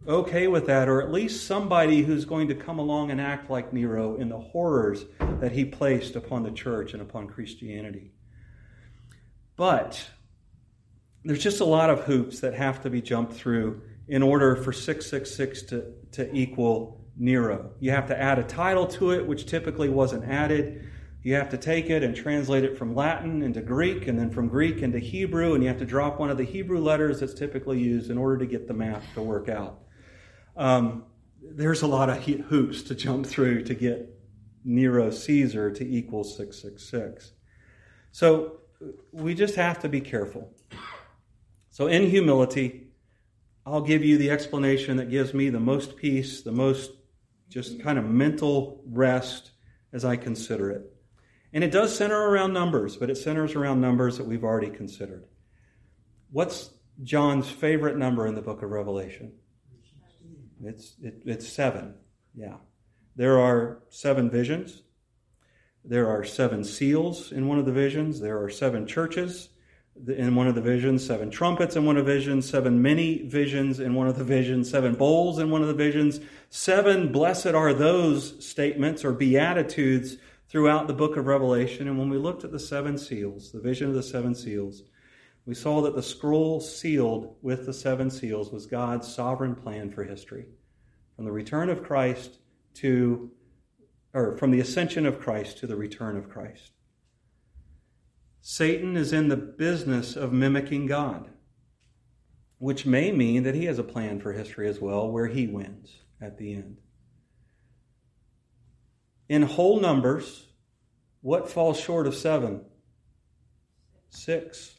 okay 0.06 0.48
with 0.48 0.66
that, 0.66 0.88
or 0.88 1.00
at 1.00 1.10
least 1.10 1.46
somebody 1.46 2.02
who's 2.02 2.24
going 2.24 2.48
to 2.48 2.54
come 2.54 2.78
along 2.78 3.10
and 3.10 3.20
act 3.20 3.50
like 3.50 3.72
Nero 3.72 4.16
in 4.16 4.28
the 4.28 4.38
horrors 4.38 5.04
that 5.40 5.52
he 5.52 5.64
placed 5.64 6.14
upon 6.16 6.42
the 6.42 6.50
church 6.50 6.92
and 6.92 7.02
upon 7.02 7.26
Christianity. 7.28 8.10
But 9.56 10.08
there's 11.24 11.42
just 11.42 11.60
a 11.60 11.64
lot 11.64 11.90
of 11.90 12.04
hoops 12.04 12.40
that 12.40 12.54
have 12.54 12.82
to 12.82 12.90
be 12.90 13.02
jumped 13.02 13.34
through 13.34 13.82
in 14.06 14.22
order 14.22 14.56
for 14.56 14.72
666 14.72 15.62
to, 15.62 15.92
to 16.12 16.34
equal 16.34 17.04
Nero. 17.16 17.72
You 17.80 17.90
have 17.90 18.06
to 18.08 18.18
add 18.18 18.38
a 18.38 18.44
title 18.44 18.86
to 18.86 19.10
it, 19.12 19.26
which 19.26 19.46
typically 19.46 19.88
wasn't 19.88 20.24
added. 20.24 20.88
You 21.22 21.34
have 21.34 21.50
to 21.50 21.58
take 21.58 21.90
it 21.90 22.02
and 22.02 22.14
translate 22.14 22.64
it 22.64 22.78
from 22.78 22.94
Latin 22.94 23.42
into 23.42 23.60
Greek, 23.60 24.06
and 24.06 24.18
then 24.18 24.30
from 24.30 24.48
Greek 24.48 24.82
into 24.82 24.98
Hebrew, 24.98 25.54
and 25.54 25.62
you 25.62 25.68
have 25.68 25.78
to 25.78 25.84
drop 25.84 26.20
one 26.20 26.30
of 26.30 26.38
the 26.38 26.44
Hebrew 26.44 26.80
letters 26.80 27.20
that's 27.20 27.34
typically 27.34 27.80
used 27.80 28.10
in 28.10 28.16
order 28.16 28.38
to 28.38 28.46
get 28.46 28.68
the 28.68 28.74
math 28.74 29.04
to 29.14 29.22
work 29.22 29.48
out. 29.48 29.80
Um, 30.56 31.04
there's 31.42 31.82
a 31.82 31.86
lot 31.86 32.08
of 32.08 32.22
hoops 32.22 32.82
to 32.84 32.94
jump 32.94 33.26
through 33.26 33.64
to 33.64 33.74
get 33.74 34.14
Nero 34.64 35.10
Caesar 35.10 35.70
to 35.72 35.84
equal 35.84 36.24
666. 36.24 37.32
So 38.12 38.60
we 39.12 39.34
just 39.34 39.56
have 39.56 39.80
to 39.80 39.88
be 39.88 40.00
careful. 40.00 40.52
So, 41.78 41.86
in 41.86 42.10
humility, 42.10 42.88
I'll 43.64 43.82
give 43.82 44.04
you 44.04 44.18
the 44.18 44.32
explanation 44.32 44.96
that 44.96 45.10
gives 45.10 45.32
me 45.32 45.48
the 45.48 45.60
most 45.60 45.96
peace, 45.96 46.42
the 46.42 46.50
most 46.50 46.90
just 47.48 47.80
kind 47.80 48.00
of 48.00 48.04
mental 48.04 48.82
rest 48.84 49.52
as 49.92 50.04
I 50.04 50.16
consider 50.16 50.72
it. 50.72 50.92
And 51.52 51.62
it 51.62 51.70
does 51.70 51.94
center 51.94 52.20
around 52.20 52.52
numbers, 52.52 52.96
but 52.96 53.10
it 53.10 53.16
centers 53.16 53.54
around 53.54 53.80
numbers 53.80 54.18
that 54.18 54.26
we've 54.26 54.42
already 54.42 54.70
considered. 54.70 55.26
What's 56.32 56.70
John's 57.04 57.48
favorite 57.48 57.96
number 57.96 58.26
in 58.26 58.34
the 58.34 58.42
book 58.42 58.64
of 58.64 58.70
Revelation? 58.70 59.34
It's, 60.64 60.96
it, 61.00 61.22
it's 61.26 61.48
seven. 61.48 61.94
Yeah. 62.34 62.56
There 63.14 63.38
are 63.38 63.84
seven 63.88 64.30
visions. 64.30 64.82
There 65.84 66.08
are 66.08 66.24
seven 66.24 66.64
seals 66.64 67.30
in 67.30 67.46
one 67.46 67.60
of 67.60 67.66
the 67.66 67.72
visions. 67.72 68.18
There 68.18 68.42
are 68.42 68.50
seven 68.50 68.84
churches 68.84 69.50
in 70.06 70.34
one 70.34 70.46
of 70.46 70.54
the 70.54 70.60
visions, 70.60 71.04
seven 71.04 71.30
trumpets 71.30 71.76
in 71.76 71.84
one 71.84 71.96
of 71.96 72.06
the 72.06 72.12
visions, 72.12 72.48
seven 72.48 72.80
many 72.80 73.26
visions 73.26 73.80
in 73.80 73.94
one 73.94 74.06
of 74.06 74.16
the 74.16 74.24
visions, 74.24 74.70
seven 74.70 74.94
bowls 74.94 75.38
in 75.38 75.50
one 75.50 75.62
of 75.62 75.68
the 75.68 75.74
visions, 75.74 76.20
seven 76.50 77.10
blessed 77.10 77.48
are 77.48 77.74
those 77.74 78.44
statements 78.44 79.04
or 79.04 79.12
beatitudes 79.12 80.16
throughout 80.48 80.86
the 80.86 80.94
book 80.94 81.16
of 81.16 81.26
Revelation. 81.26 81.88
And 81.88 81.98
when 81.98 82.08
we 82.08 82.18
looked 82.18 82.44
at 82.44 82.52
the 82.52 82.58
seven 82.58 82.96
seals, 82.98 83.52
the 83.52 83.60
vision 83.60 83.88
of 83.88 83.94
the 83.94 84.02
seven 84.02 84.34
seals, 84.34 84.82
we 85.46 85.54
saw 85.54 85.80
that 85.82 85.94
the 85.94 86.02
scroll 86.02 86.60
sealed 86.60 87.36
with 87.42 87.66
the 87.66 87.72
seven 87.72 88.10
seals 88.10 88.52
was 88.52 88.66
God's 88.66 89.12
sovereign 89.12 89.54
plan 89.54 89.90
for 89.90 90.04
history. 90.04 90.46
From 91.16 91.24
the 91.24 91.32
return 91.32 91.70
of 91.70 91.82
Christ 91.82 92.38
to, 92.74 93.30
or 94.12 94.36
from 94.36 94.50
the 94.50 94.60
ascension 94.60 95.06
of 95.06 95.20
Christ 95.20 95.58
to 95.58 95.66
the 95.66 95.76
return 95.76 96.16
of 96.16 96.28
Christ. 96.28 96.72
Satan 98.50 98.96
is 98.96 99.12
in 99.12 99.28
the 99.28 99.36
business 99.36 100.16
of 100.16 100.32
mimicking 100.32 100.86
God, 100.86 101.28
which 102.56 102.86
may 102.86 103.12
mean 103.12 103.42
that 103.42 103.54
he 103.54 103.66
has 103.66 103.78
a 103.78 103.84
plan 103.84 104.20
for 104.20 104.32
history 104.32 104.66
as 104.66 104.80
well, 104.80 105.10
where 105.10 105.26
he 105.26 105.46
wins 105.46 105.98
at 106.18 106.38
the 106.38 106.54
end. 106.54 106.78
In 109.28 109.42
whole 109.42 109.80
numbers, 109.80 110.46
what 111.20 111.50
falls 111.50 111.78
short 111.78 112.06
of 112.06 112.14
seven? 112.14 112.62
Six. 114.08 114.78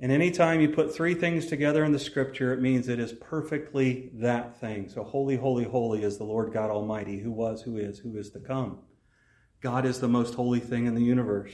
And 0.00 0.10
anytime 0.10 0.62
you 0.62 0.70
put 0.70 0.94
three 0.94 1.14
things 1.14 1.44
together 1.44 1.84
in 1.84 1.92
the 1.92 1.98
scripture, 1.98 2.54
it 2.54 2.62
means 2.62 2.88
it 2.88 2.98
is 2.98 3.12
perfectly 3.12 4.10
that 4.14 4.58
thing. 4.58 4.88
So, 4.88 5.04
holy, 5.04 5.36
holy, 5.36 5.64
holy 5.64 6.02
is 6.02 6.16
the 6.16 6.24
Lord 6.24 6.54
God 6.54 6.70
Almighty, 6.70 7.18
who 7.18 7.30
was, 7.30 7.60
who 7.60 7.76
is, 7.76 7.98
who 7.98 8.16
is 8.16 8.30
to 8.30 8.40
come. 8.40 8.78
God 9.60 9.84
is 9.84 10.00
the 10.00 10.08
most 10.08 10.32
holy 10.32 10.60
thing 10.60 10.86
in 10.86 10.94
the 10.94 11.04
universe. 11.04 11.52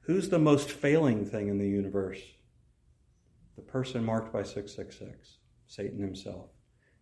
Who's 0.00 0.28
the 0.28 0.38
most 0.38 0.70
failing 0.70 1.24
thing 1.24 1.48
in 1.48 1.58
the 1.58 1.68
universe? 1.68 2.20
The 3.56 3.62
person 3.62 4.04
marked 4.04 4.32
by 4.32 4.42
666, 4.42 5.38
Satan 5.66 6.00
himself. 6.00 6.50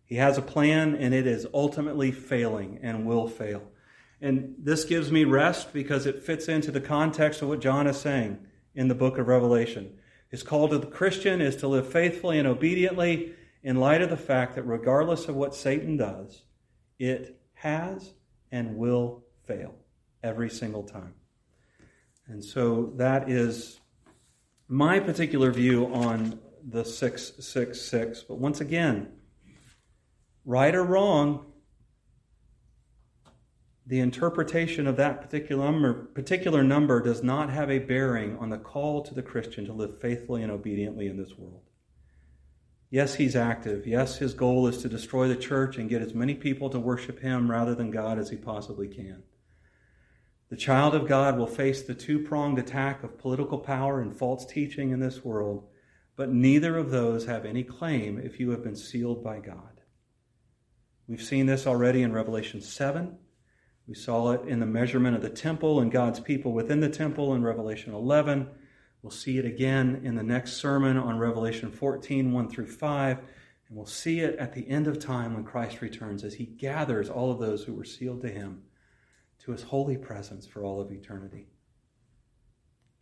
He 0.05 0.15
has 0.15 0.37
a 0.37 0.41
plan, 0.41 0.95
and 0.95 1.13
it 1.13 1.25
is 1.25 1.47
ultimately 1.53 2.11
failing 2.11 2.79
and 2.81 3.05
will 3.05 3.27
fail. 3.27 3.63
And 4.21 4.55
this 4.57 4.85
gives 4.85 5.11
me 5.11 5.25
rest 5.25 5.73
because 5.73 6.05
it 6.05 6.23
fits 6.23 6.47
into 6.47 6.71
the 6.71 6.79
context 6.79 7.41
of 7.41 7.49
what 7.49 7.59
John 7.59 7.87
is 7.87 7.97
saying 7.97 8.39
in 8.73 8.87
the 8.87 8.95
book 8.95 9.17
of 9.17 9.27
Revelation. 9.27 9.97
His 10.29 10.43
call 10.43 10.69
to 10.69 10.77
the 10.77 10.87
Christian 10.87 11.41
is 11.41 11.57
to 11.57 11.67
live 11.67 11.91
faithfully 11.91 12.39
and 12.39 12.47
obediently 12.47 13.33
in 13.63 13.79
light 13.79 14.01
of 14.01 14.09
the 14.09 14.17
fact 14.17 14.55
that 14.55 14.63
regardless 14.63 15.27
of 15.27 15.35
what 15.35 15.55
Satan 15.55 15.97
does, 15.97 16.43
it 16.99 17.39
has 17.53 18.13
and 18.51 18.77
will 18.77 19.23
fail 19.45 19.75
every 20.21 20.49
single 20.49 20.83
time. 20.83 21.13
And 22.27 22.43
so 22.43 22.93
that 22.95 23.29
is 23.29 23.79
my 24.67 24.99
particular 24.99 25.51
view 25.51 25.85
on 25.93 26.39
the 26.67 26.85
666. 26.85 28.23
But 28.23 28.39
once 28.39 28.61
again, 28.61 29.11
right 30.45 30.73
or 30.73 30.83
wrong, 30.83 31.45
the 33.85 33.99
interpretation 33.99 34.87
of 34.87 34.95
that 34.95 35.21
particular 35.21 35.65
number, 35.65 35.93
particular 35.93 36.63
number 36.63 37.01
does 37.01 37.21
not 37.21 37.49
have 37.49 37.69
a 37.69 37.79
bearing 37.79 38.37
on 38.37 38.49
the 38.49 38.57
call 38.57 39.01
to 39.03 39.13
the 39.13 39.21
Christian 39.21 39.65
to 39.65 39.73
live 39.73 39.99
faithfully 39.99 40.41
and 40.41 40.51
obediently 40.51 41.07
in 41.07 41.17
this 41.17 41.37
world. 41.37 41.61
Yes, 42.89 43.15
he's 43.15 43.35
active. 43.35 43.85
Yes, 43.85 44.17
his 44.19 44.33
goal 44.33 44.67
is 44.67 44.77
to 44.83 44.87
destroy 44.87 45.27
the 45.27 45.35
church 45.35 45.77
and 45.77 45.89
get 45.89 46.01
as 46.01 46.13
many 46.13 46.35
people 46.35 46.69
to 46.69 46.79
worship 46.79 47.19
him 47.19 47.49
rather 47.49 47.75
than 47.75 47.91
God 47.91 48.19
as 48.19 48.29
he 48.29 48.37
possibly 48.37 48.87
can. 48.87 49.23
The 50.53 50.59
child 50.59 50.93
of 50.93 51.07
God 51.07 51.35
will 51.35 51.47
face 51.47 51.81
the 51.81 51.95
two 51.95 52.19
pronged 52.19 52.59
attack 52.59 53.01
of 53.01 53.17
political 53.17 53.57
power 53.57 53.99
and 53.99 54.15
false 54.15 54.45
teaching 54.45 54.91
in 54.91 54.99
this 54.99 55.25
world, 55.25 55.67
but 56.15 56.31
neither 56.31 56.77
of 56.77 56.91
those 56.91 57.25
have 57.25 57.43
any 57.43 57.63
claim 57.63 58.19
if 58.19 58.39
you 58.39 58.51
have 58.51 58.63
been 58.63 58.75
sealed 58.75 59.23
by 59.23 59.39
God. 59.39 59.81
We've 61.07 61.19
seen 61.19 61.47
this 61.47 61.65
already 61.65 62.03
in 62.03 62.13
Revelation 62.13 62.61
7. 62.61 63.17
We 63.87 63.95
saw 63.95 64.33
it 64.33 64.47
in 64.47 64.59
the 64.59 64.67
measurement 64.67 65.15
of 65.15 65.23
the 65.23 65.29
temple 65.31 65.79
and 65.79 65.91
God's 65.91 66.19
people 66.19 66.51
within 66.51 66.81
the 66.81 66.87
temple 66.87 67.33
in 67.33 67.41
Revelation 67.41 67.91
11. 67.91 68.47
We'll 69.01 69.09
see 69.09 69.39
it 69.39 69.45
again 69.45 70.01
in 70.03 70.13
the 70.13 70.21
next 70.21 70.57
sermon 70.57 70.97
on 70.97 71.17
Revelation 71.17 71.71
14, 71.71 72.31
1 72.31 72.49
through 72.51 72.67
5. 72.67 73.17
And 73.17 73.75
we'll 73.75 73.87
see 73.87 74.19
it 74.19 74.35
at 74.35 74.53
the 74.53 74.69
end 74.69 74.85
of 74.85 74.99
time 74.99 75.33
when 75.33 75.45
Christ 75.45 75.81
returns 75.81 76.23
as 76.23 76.35
he 76.35 76.45
gathers 76.45 77.09
all 77.09 77.31
of 77.31 77.39
those 77.39 77.63
who 77.63 77.73
were 77.73 77.83
sealed 77.83 78.21
to 78.21 78.29
him 78.29 78.61
to 79.43 79.51
his 79.51 79.63
holy 79.63 79.97
presence 79.97 80.47
for 80.47 80.63
all 80.63 80.79
of 80.79 80.91
eternity. 80.91 81.47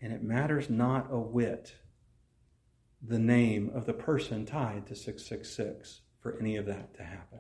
And 0.02 0.12
it 0.12 0.24
matters 0.24 0.70
not 0.70 1.08
a 1.12 1.20
whit 1.20 1.76
the 3.02 3.20
name 3.20 3.72
of 3.74 3.86
the 3.86 3.94
person 3.94 4.46
tied 4.46 4.86
to 4.88 4.96
666 4.96 6.02
for 6.20 6.38
any 6.40 6.56
of 6.56 6.66
that 6.68 6.94
to 6.96 7.04
happen. 7.04 7.40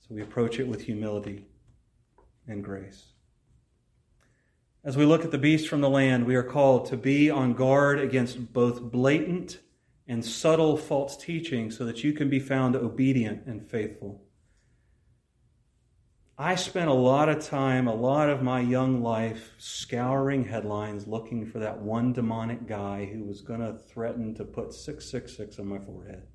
So 0.00 0.14
we 0.14 0.22
approach 0.22 0.58
it 0.58 0.66
with 0.66 0.82
humility 0.82 1.46
and 2.48 2.64
grace. 2.64 3.12
As 4.84 4.96
we 4.96 5.04
look 5.04 5.24
at 5.24 5.30
the 5.30 5.38
beast 5.38 5.68
from 5.68 5.80
the 5.80 5.88
land, 5.88 6.26
we 6.26 6.34
are 6.34 6.42
called 6.42 6.86
to 6.86 6.96
be 6.96 7.30
on 7.30 7.54
guard 7.54 8.00
against 8.00 8.52
both 8.52 8.82
blatant 8.82 9.60
and 10.08 10.24
subtle 10.24 10.76
false 10.76 11.16
teaching 11.16 11.70
so 11.70 11.84
that 11.84 12.02
you 12.02 12.12
can 12.12 12.28
be 12.28 12.40
found 12.40 12.74
obedient 12.74 13.46
and 13.46 13.64
faithful. 13.64 14.24
I 16.42 16.56
spent 16.56 16.90
a 16.90 16.92
lot 16.92 17.28
of 17.28 17.46
time, 17.46 17.86
a 17.86 17.94
lot 17.94 18.28
of 18.28 18.42
my 18.42 18.58
young 18.58 19.00
life, 19.00 19.54
scouring 19.58 20.44
headlines 20.44 21.06
looking 21.06 21.46
for 21.46 21.60
that 21.60 21.78
one 21.78 22.12
demonic 22.12 22.66
guy 22.66 23.04
who 23.04 23.22
was 23.22 23.42
going 23.42 23.60
to 23.60 23.78
threaten 23.78 24.34
to 24.34 24.44
put 24.44 24.74
666 24.74 25.60
on 25.60 25.68
my 25.68 25.78
forehead. 25.78 26.26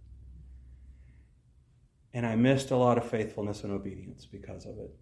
And 2.13 2.25
I 2.25 2.37
missed 2.37 2.71
a 2.71 2.77
lot 2.77 2.97
of 2.97 3.09
faithfulness 3.09 3.65
and 3.65 3.73
obedience 3.73 4.25
because 4.25 4.65
of 4.65 4.77
it. 4.77 4.95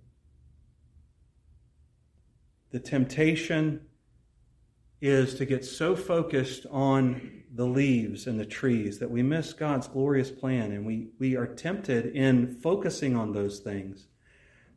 The 2.72 2.80
temptation 2.80 3.82
is 5.02 5.36
to 5.36 5.46
get 5.46 5.64
so 5.64 5.96
focused 5.96 6.66
on 6.72 7.44
the 7.54 7.68
leaves 7.68 8.26
and 8.26 8.40
the 8.40 8.46
trees 8.48 8.98
that 8.98 9.12
we 9.12 9.22
miss 9.22 9.54
God's 9.54 9.88
glorious 9.88 10.32
plan 10.32 10.72
and 10.72 10.84
we, 10.84 11.10
we 11.20 11.36
are 11.36 11.46
tempted 11.46 12.08
in 12.08 12.60
focusing 12.60 13.16
on 13.16 13.34
those 13.34 13.60
things 13.60 14.08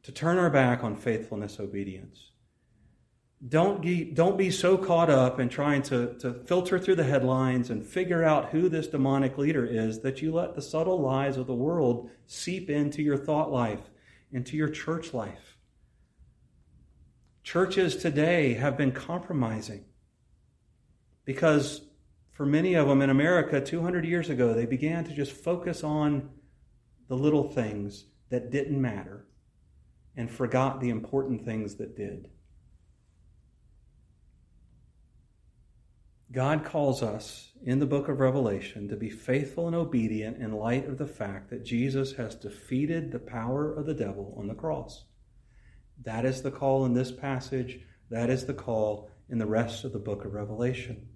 to 0.08 0.12
turn 0.12 0.38
our 0.38 0.48
back 0.48 0.82
on 0.82 0.96
faithfulness, 0.96 1.60
obedience. 1.60 2.30
Don't, 3.46 3.82
be, 3.82 4.04
don't 4.04 4.38
be 4.38 4.50
so 4.50 4.78
caught 4.78 5.10
up 5.10 5.38
in 5.38 5.50
trying 5.50 5.82
to, 5.82 6.14
to 6.20 6.32
filter 6.32 6.78
through 6.78 6.94
the 6.94 7.04
headlines 7.04 7.68
and 7.68 7.84
figure 7.84 8.24
out 8.24 8.48
who 8.48 8.70
this 8.70 8.86
demonic 8.86 9.36
leader 9.36 9.66
is 9.66 10.00
that 10.00 10.22
you 10.22 10.32
let 10.32 10.54
the 10.54 10.62
subtle 10.62 10.98
lies 10.98 11.36
of 11.36 11.46
the 11.46 11.54
world 11.54 12.08
seep 12.26 12.70
into 12.70 13.02
your 13.02 13.18
thought 13.18 13.52
life, 13.52 13.82
into 14.32 14.56
your 14.56 14.70
church 14.70 15.12
life. 15.12 15.58
Churches 17.42 17.94
today 17.94 18.54
have 18.54 18.78
been 18.78 18.92
compromising 18.92 19.84
because 21.26 21.82
for 22.32 22.46
many 22.46 22.72
of 22.72 22.88
them 22.88 23.02
in 23.02 23.10
America 23.10 23.60
200 23.60 24.06
years 24.06 24.30
ago, 24.30 24.54
they 24.54 24.64
began 24.64 25.04
to 25.04 25.12
just 25.12 25.32
focus 25.32 25.84
on 25.84 26.30
the 27.08 27.14
little 27.14 27.46
things 27.46 28.06
that 28.30 28.50
didn't 28.50 28.80
matter 28.80 29.26
and 30.18 30.28
forgot 30.28 30.80
the 30.80 30.90
important 30.90 31.44
things 31.44 31.76
that 31.76 31.96
did. 31.96 32.28
God 36.32 36.64
calls 36.64 37.02
us 37.02 37.52
in 37.64 37.78
the 37.78 37.86
book 37.86 38.08
of 38.08 38.18
Revelation 38.18 38.88
to 38.88 38.96
be 38.96 39.08
faithful 39.08 39.68
and 39.68 39.76
obedient 39.76 40.36
in 40.42 40.52
light 40.52 40.88
of 40.88 40.98
the 40.98 41.06
fact 41.06 41.50
that 41.50 41.64
Jesus 41.64 42.12
has 42.14 42.34
defeated 42.34 43.12
the 43.12 43.20
power 43.20 43.72
of 43.72 43.86
the 43.86 43.94
devil 43.94 44.34
on 44.36 44.48
the 44.48 44.54
cross. 44.54 45.04
That 46.02 46.24
is 46.24 46.42
the 46.42 46.50
call 46.50 46.84
in 46.84 46.94
this 46.94 47.12
passage. 47.12 47.80
That 48.10 48.28
is 48.28 48.44
the 48.44 48.54
call 48.54 49.10
in 49.30 49.38
the 49.38 49.46
rest 49.46 49.84
of 49.84 49.92
the 49.92 49.98
book 50.00 50.24
of 50.24 50.34
Revelation. 50.34 51.06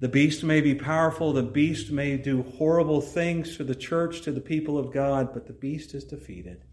The 0.00 0.08
beast 0.08 0.42
may 0.42 0.62
be 0.62 0.74
powerful, 0.74 1.34
the 1.34 1.42
beast 1.42 1.92
may 1.92 2.16
do 2.16 2.42
horrible 2.56 3.02
things 3.02 3.58
to 3.58 3.64
the 3.64 3.74
church, 3.74 4.22
to 4.22 4.32
the 4.32 4.40
people 4.40 4.78
of 4.78 4.90
God, 4.90 5.34
but 5.34 5.46
the 5.46 5.52
beast 5.52 5.94
is 5.94 6.04
defeated, 6.04 6.64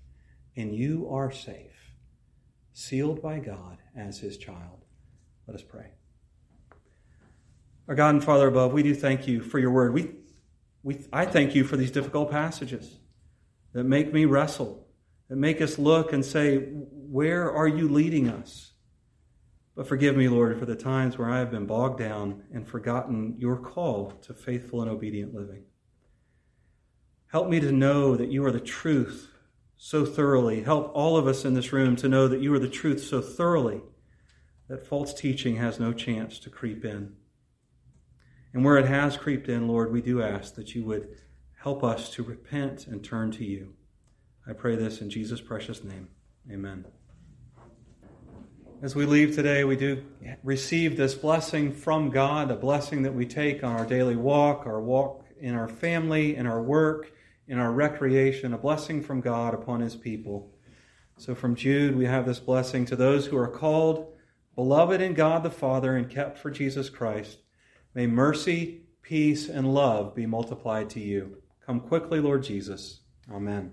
and 0.57 0.75
you 0.75 1.07
are 1.11 1.31
safe, 1.31 1.93
sealed 2.73 3.21
by 3.21 3.39
God 3.39 3.77
as 3.95 4.19
his 4.19 4.37
child. 4.37 4.85
Let 5.47 5.55
us 5.55 5.63
pray. 5.63 5.91
Our 7.87 7.95
God 7.95 8.15
and 8.15 8.23
Father 8.23 8.47
above, 8.47 8.73
we 8.73 8.83
do 8.83 8.93
thank 8.93 9.27
you 9.27 9.41
for 9.41 9.59
your 9.59 9.71
word. 9.71 9.93
We, 9.93 10.11
we, 10.83 11.05
I 11.13 11.25
thank 11.25 11.55
you 11.55 11.63
for 11.63 11.77
these 11.77 11.91
difficult 11.91 12.31
passages 12.31 12.97
that 13.71 13.85
make 13.85 14.11
me 14.11 14.25
wrestle, 14.25 14.85
that 15.29 15.37
make 15.37 15.61
us 15.61 15.77
look 15.77 16.11
and 16.11 16.25
say, 16.25 16.57
Where 16.57 17.49
are 17.49 17.67
you 17.67 17.87
leading 17.87 18.27
us? 18.27 18.73
But 19.75 19.87
forgive 19.87 20.17
me, 20.17 20.27
Lord, 20.27 20.57
for 20.57 20.65
the 20.65 20.75
times 20.75 21.17
where 21.17 21.29
I 21.29 21.37
have 21.37 21.51
been 21.51 21.67
bogged 21.67 21.99
down 21.99 22.43
and 22.51 22.67
forgotten 22.67 23.35
your 23.37 23.57
call 23.57 24.11
to 24.23 24.33
faithful 24.33 24.81
and 24.81 24.89
obedient 24.89 25.35
living. 25.35 25.65
Help 27.27 27.47
me 27.47 27.59
to 27.59 27.71
know 27.71 28.15
that 28.15 28.31
you 28.31 28.43
are 28.43 28.51
the 28.51 28.59
truth 28.59 29.36
so 29.77 30.05
thoroughly. 30.05 30.63
Help 30.63 30.91
all 30.93 31.17
of 31.17 31.27
us 31.27 31.45
in 31.45 31.53
this 31.53 31.71
room 31.71 31.95
to 31.97 32.09
know 32.09 32.27
that 32.27 32.41
you 32.41 32.53
are 32.53 32.59
the 32.59 32.67
truth 32.67 33.03
so 33.03 33.21
thoroughly 33.21 33.81
that 34.67 34.85
false 34.85 35.13
teaching 35.13 35.55
has 35.57 35.79
no 35.79 35.93
chance 35.93 36.39
to 36.39 36.49
creep 36.49 36.83
in. 36.83 37.13
And 38.53 38.65
where 38.65 38.77
it 38.77 38.87
has 38.87 39.17
creeped 39.17 39.47
in, 39.47 39.67
Lord, 39.67 39.91
we 39.91 40.01
do 40.01 40.21
ask 40.21 40.55
that 40.55 40.73
you 40.73 40.83
would 40.85 41.07
help 41.59 41.83
us 41.83 42.09
to 42.11 42.23
repent 42.23 42.87
and 42.87 43.03
turn 43.03 43.31
to 43.31 43.45
you. 43.45 43.73
I 44.47 44.53
pray 44.53 44.75
this 44.75 45.01
in 45.01 45.09
Jesus' 45.09 45.41
precious 45.41 45.83
name. 45.83 46.09
Amen. 46.51 46.85
As 48.81 48.95
we 48.95 49.05
leave 49.05 49.35
today, 49.35 49.63
we 49.63 49.75
do 49.75 50.03
receive 50.43 50.97
this 50.97 51.15
blessing 51.15 51.73
from 51.73 52.09
God, 52.09 52.51
a 52.51 52.55
blessing 52.55 53.03
that 53.03 53.13
we 53.13 53.25
take 53.25 53.63
on 53.63 53.75
our 53.75 53.85
daily 53.85 54.15
walk, 54.15 54.65
our 54.65 54.79
walk 54.79 55.25
in 55.39 55.55
our 55.55 55.67
family, 55.67 56.35
in 56.35 56.45
our 56.45 56.61
work, 56.61 57.11
in 57.47 57.59
our 57.59 57.71
recreation, 57.71 58.53
a 58.53 58.57
blessing 58.57 59.01
from 59.01 59.21
God 59.21 59.53
upon 59.53 59.79
his 59.79 59.95
people. 59.95 60.53
So 61.17 61.33
from 61.33 61.55
Jude, 61.55 61.95
we 61.95 62.05
have 62.05 62.25
this 62.25 62.39
blessing 62.39 62.85
to 62.85 62.95
those 62.95 63.25
who 63.25 63.37
are 63.37 63.47
called, 63.47 64.13
beloved 64.55 65.01
in 65.01 65.13
God 65.13 65.43
the 65.43 65.49
Father, 65.49 65.95
and 65.95 66.09
kept 66.09 66.37
for 66.37 66.51
Jesus 66.51 66.89
Christ. 66.89 67.39
May 67.93 68.05
mercy, 68.05 68.83
peace, 69.01 69.49
and 69.49 69.73
love 69.73 70.13
be 70.13 70.25
multiplied 70.25 70.89
to 70.91 70.99
you. 70.99 71.37
Come 71.65 71.79
quickly, 71.79 72.19
Lord 72.19 72.43
Jesus. 72.43 73.01
Amen. 73.31 73.71